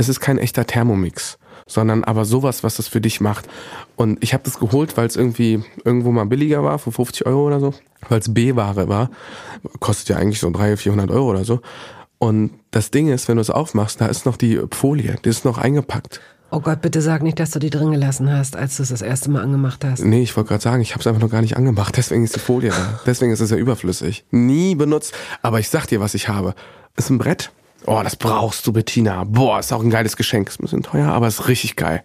[0.00, 3.46] es ist kein echter Thermomix, sondern aber sowas, was das für dich macht.
[3.96, 7.46] Und ich habe das geholt, weil es irgendwie irgendwo mal billiger war, für 50 Euro
[7.46, 7.74] oder so,
[8.08, 9.10] weil es B-Ware war.
[9.78, 11.60] Kostet ja eigentlich so 300, 400 Euro oder so.
[12.18, 15.44] Und das Ding ist, wenn du es aufmachst, da ist noch die Folie, die ist
[15.44, 16.20] noch eingepackt.
[16.50, 19.02] Oh Gott, bitte sag nicht, dass du die drin gelassen hast, als du es das
[19.02, 20.02] erste Mal angemacht hast.
[20.02, 22.34] Nee, ich wollte gerade sagen, ich habe es einfach noch gar nicht angemacht, deswegen ist
[22.34, 23.00] die Folie da.
[23.06, 24.24] Deswegen ist es ja überflüssig.
[24.30, 25.14] Nie benutzt.
[25.42, 26.54] Aber ich sag dir, was ich habe.
[26.96, 27.52] Ist ein Brett.
[27.86, 29.24] Oh, das brauchst du, Bettina.
[29.24, 30.48] Boah, ist auch ein geiles Geschenk.
[30.48, 32.02] Ist ein bisschen teuer, aber ist richtig geil.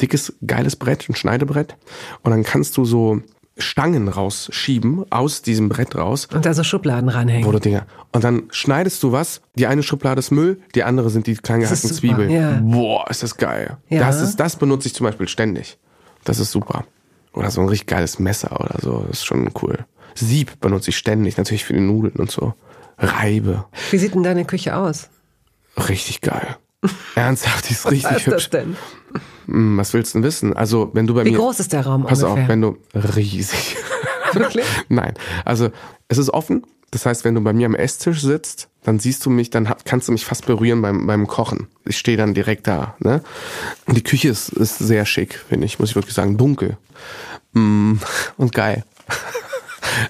[0.00, 1.76] Dickes, geiles Brett, ein Schneidebrett.
[2.22, 3.20] Und dann kannst du so
[3.56, 6.26] Stangen rausschieben aus diesem Brett raus.
[6.34, 7.46] Und da so Schubladen ranhängen.
[7.46, 7.86] Wo du Dinger.
[8.10, 9.42] Und dann schneidest du was.
[9.54, 12.30] Die eine Schublade ist Müll, die andere sind die klein Das ist gehackten Zwiebeln.
[12.30, 12.60] ja.
[12.60, 13.76] Boah, ist das geil.
[13.88, 14.00] Ja.
[14.00, 15.78] Das, ist, das benutze ich zum Beispiel ständig.
[16.24, 16.84] Das ist super.
[17.32, 19.04] Oder so ein richtig geiles Messer oder so.
[19.08, 19.78] Das ist schon cool.
[20.16, 22.54] Sieb benutze ich ständig, natürlich für die Nudeln und so.
[22.98, 23.64] Reibe.
[23.90, 25.08] Wie sieht denn deine Küche aus?
[25.88, 26.56] Richtig geil.
[27.14, 28.50] Ernsthaft, die ist Was richtig ist das hübsch.
[28.50, 28.76] denn?
[29.46, 30.52] Hm, Was willst du denn wissen?
[30.54, 31.38] Also, wenn du bei Wie mir.
[31.38, 32.42] groß ist der Raum Pass ungefähr?
[32.44, 32.76] auf, wenn du.
[32.94, 33.76] Riesig.
[34.32, 34.64] Wirklich?
[34.88, 35.14] Nein.
[35.44, 35.70] Also,
[36.08, 36.64] es ist offen.
[36.90, 40.06] Das heißt, wenn du bei mir am Esstisch sitzt, dann siehst du mich, dann kannst
[40.06, 41.66] du mich fast berühren beim, beim Kochen.
[41.84, 42.94] Ich stehe dann direkt da.
[43.00, 43.20] Ne?
[43.86, 46.36] Und die Küche ist, ist sehr schick, finde ich, muss ich wirklich sagen.
[46.36, 46.76] Dunkel.
[47.52, 47.94] Mm,
[48.36, 48.84] und geil.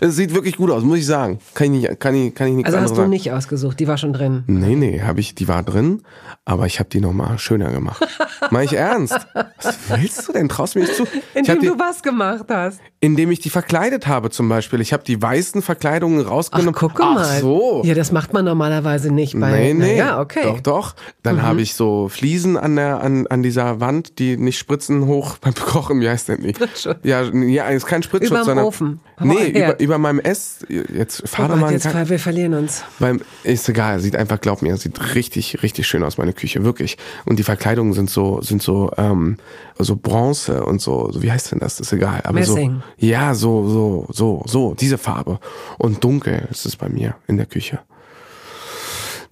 [0.00, 1.38] Es sieht wirklich gut aus, muss ich sagen.
[1.54, 3.10] Kann ich nicht, kann ich, kann ich nichts Also hast du sagen.
[3.10, 4.44] nicht ausgesucht, die war schon drin.
[4.46, 6.02] Nee, nee, hab ich, die war drin,
[6.44, 8.06] aber ich habe die nochmal schöner gemacht.
[8.50, 9.18] Mach ich ernst?
[9.62, 10.48] Was willst du denn?
[10.48, 11.04] Traust du mir nicht zu?
[11.34, 12.80] Indem die, du was gemacht hast.
[13.00, 14.80] indem ich die verkleidet habe zum Beispiel.
[14.80, 16.74] Ich habe die weißen Verkleidungen Ach, rausgenommen.
[16.74, 17.16] guck mal.
[17.18, 17.82] Ach so.
[17.84, 19.50] Ja, das macht man normalerweise nicht bei.
[19.50, 19.96] Nee, nee.
[19.98, 20.42] Ja, okay.
[20.44, 20.94] Doch, doch.
[21.22, 25.38] Dann habe ich so Fliesen an der an, an dieser Wand, die nicht spritzen hoch
[25.40, 26.00] beim Kochen.
[26.00, 26.54] Wie heißt denn die?
[26.54, 26.98] Spritzschutz.
[27.02, 29.00] Ja, ja, ist kein Spritzschutz, Überm sondern Ofen.
[29.20, 29.63] Nee, Herd.
[29.72, 30.64] Über, über meinem Ess.
[30.68, 32.84] Jetzt fahr doch mal jetzt, kein, wir verlieren uns.
[32.98, 36.96] beim ist egal, sieht einfach, glaub mir, sieht richtig, richtig schön aus meine Küche, wirklich.
[37.24, 39.38] Und die Verkleidungen sind so, sind so, ähm,
[39.78, 41.76] so Bronze und so, so wie heißt denn das?
[41.76, 42.20] Das ist egal.
[42.24, 42.82] Aber Messing.
[42.98, 45.40] so, ja, so, so, so, so, diese Farbe
[45.78, 47.80] und dunkel ist es bei mir in der Küche.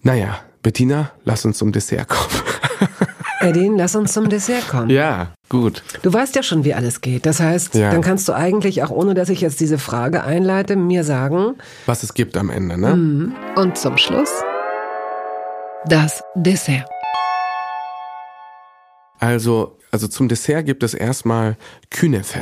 [0.03, 2.43] Naja, Bettina, lass uns zum Dessert kommen.
[3.43, 4.90] Edin, lass uns zum Dessert kommen.
[4.90, 5.82] ja, gut.
[6.03, 7.26] Du weißt ja schon, wie alles geht.
[7.26, 7.90] Das heißt, Ja.
[7.90, 12.03] dann kannst du eigentlich, auch ohne dass ich jetzt diese Frage einleite, mir sagen, Was
[12.03, 13.32] es gibt am Ende, ne?
[13.57, 14.30] und zum Schluss
[15.86, 16.88] das Dessert.
[19.18, 21.57] Also, also zum Dessert gibt es erstmal
[21.90, 22.40] Künefe.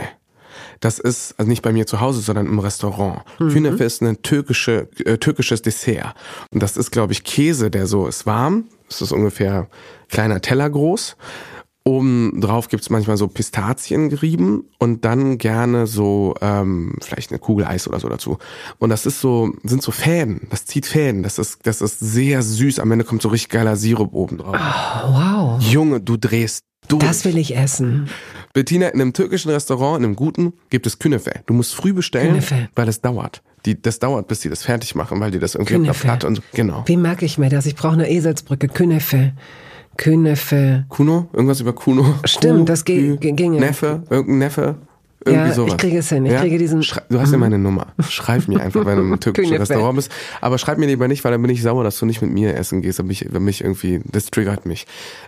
[0.80, 3.22] Das ist also nicht bei mir zu Hause, sondern im Restaurant.
[3.38, 6.14] Künefe ist ein türkische, äh, türkisches Dessert.
[6.53, 8.64] Und das ist, glaube ich, Käse, der so ist warm.
[8.91, 9.68] Das ist ungefähr
[10.09, 11.16] kleiner Teller groß.
[11.82, 17.64] Oben drauf gibt's manchmal so Pistazien gerieben und dann gerne so ähm, vielleicht eine Kugel
[17.64, 18.36] Eis oder so dazu.
[18.78, 20.47] Und das ist so, sind so Fäden.
[20.51, 21.22] Das zieht Fäden.
[21.22, 22.80] Das ist, das ist sehr süß.
[22.80, 24.57] Am Ende kommt so richtig geiler Sirup oben drauf.
[24.59, 25.62] Oh, wow.
[25.62, 27.03] Junge, du drehst durch.
[27.03, 28.11] Das will ich essen.
[28.53, 31.32] Bettina, in einem türkischen Restaurant, in einem guten, gibt es Künefe.
[31.47, 32.68] Du musst früh bestellen, Künefe.
[32.74, 33.43] weil es dauert.
[33.67, 36.01] Die, das dauert, bis die das fertig machen, weil die das irgendwie auf Künefe.
[36.07, 36.43] Platte und so.
[36.55, 36.83] Genau.
[36.87, 37.67] Wie merke ich mir das?
[37.67, 38.69] Ich brauche eine Eselsbrücke.
[38.69, 39.33] Künefe.
[39.97, 40.87] Künefe.
[40.89, 41.29] Kuno?
[41.33, 42.15] Irgendwas über Kuno?
[42.25, 43.61] Stimmt, Kuh, das ge- ge- ginge.
[43.61, 44.03] Neffe?
[44.09, 44.75] Irgendein Neffe?
[45.27, 45.73] Irgendwie Ja, sowas.
[45.73, 46.25] ich kriege es hin.
[46.25, 47.89] Ich kriege diesen- Schrei- du hast ja meine Nummer.
[48.09, 49.57] Schreib mir einfach, wenn du im türkischen.
[49.59, 50.11] Restaurant bist.
[50.41, 52.57] Aber schreib mir lieber nicht, weil dann bin ich sauer, dass du nicht mit mir
[52.57, 52.99] essen gehst.
[53.01, 54.87] Wenn mich irgendwie, das triggert mich.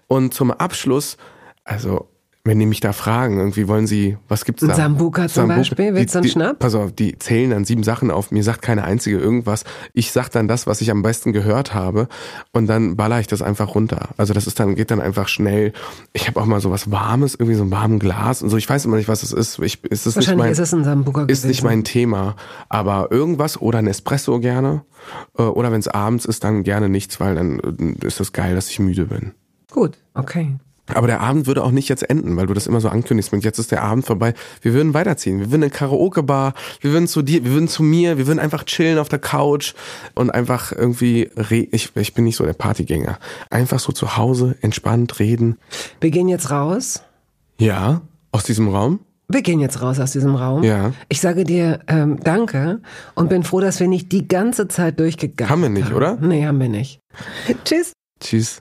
[0.08, 1.18] Und zum Abschluss,
[1.64, 2.08] also,
[2.44, 4.70] wenn die mich da fragen, irgendwie wollen sie, was gibt's da?
[4.70, 5.94] Ein Sambuca zum Beispiel?
[5.94, 6.58] Willst du einen die, Schnaps?
[6.58, 8.32] Pass auf, die zählen dann sieben Sachen auf.
[8.32, 9.64] Mir sagt keine einzige irgendwas.
[9.92, 12.08] Ich sag dann das, was ich am besten gehört habe.
[12.52, 14.08] Und dann baller ich das einfach runter.
[14.16, 15.72] Also das ist dann, geht dann einfach schnell.
[16.12, 18.56] Ich habe auch mal so was Warmes, irgendwie so ein warmes Glas und so.
[18.56, 19.60] Ich weiß immer nicht, was es ist.
[19.60, 21.48] Ich, ist es nicht Wahrscheinlich mein, ist es ein Sambuca ist gewesen.
[21.48, 22.34] nicht mein Thema.
[22.68, 24.82] Aber irgendwas oder ein Espresso gerne.
[25.38, 28.54] Äh, Oder wenn es abends ist, dann gerne nichts, weil dann äh, ist das geil,
[28.54, 29.32] dass ich müde bin.
[29.70, 30.56] Gut, okay.
[30.94, 33.32] Aber der Abend würde auch nicht jetzt enden, weil du das immer so ankündigst.
[33.32, 34.34] Und jetzt ist der Abend vorbei.
[34.60, 35.40] Wir würden weiterziehen.
[35.40, 38.38] Wir würden in eine Karaoke-Bar, wir würden zu dir, wir würden zu mir, wir würden
[38.38, 39.74] einfach chillen auf der Couch
[40.14, 43.18] und einfach irgendwie, re ich, ich bin nicht so der Partygänger.
[43.50, 45.58] Einfach so zu Hause, entspannt reden.
[46.00, 47.02] Wir gehen jetzt raus.
[47.58, 49.00] Ja, aus diesem Raum.
[49.28, 50.62] Wir gehen jetzt raus aus diesem Raum.
[50.62, 50.92] Ja.
[51.08, 52.80] Ich sage dir ähm, Danke
[53.14, 56.18] und bin froh, dass wir nicht die ganze Zeit durchgegangen Haben wir nicht, oder?
[56.20, 57.00] Nee, haben wir nicht.
[57.64, 57.92] Tschüss.
[58.20, 58.60] Tschüss.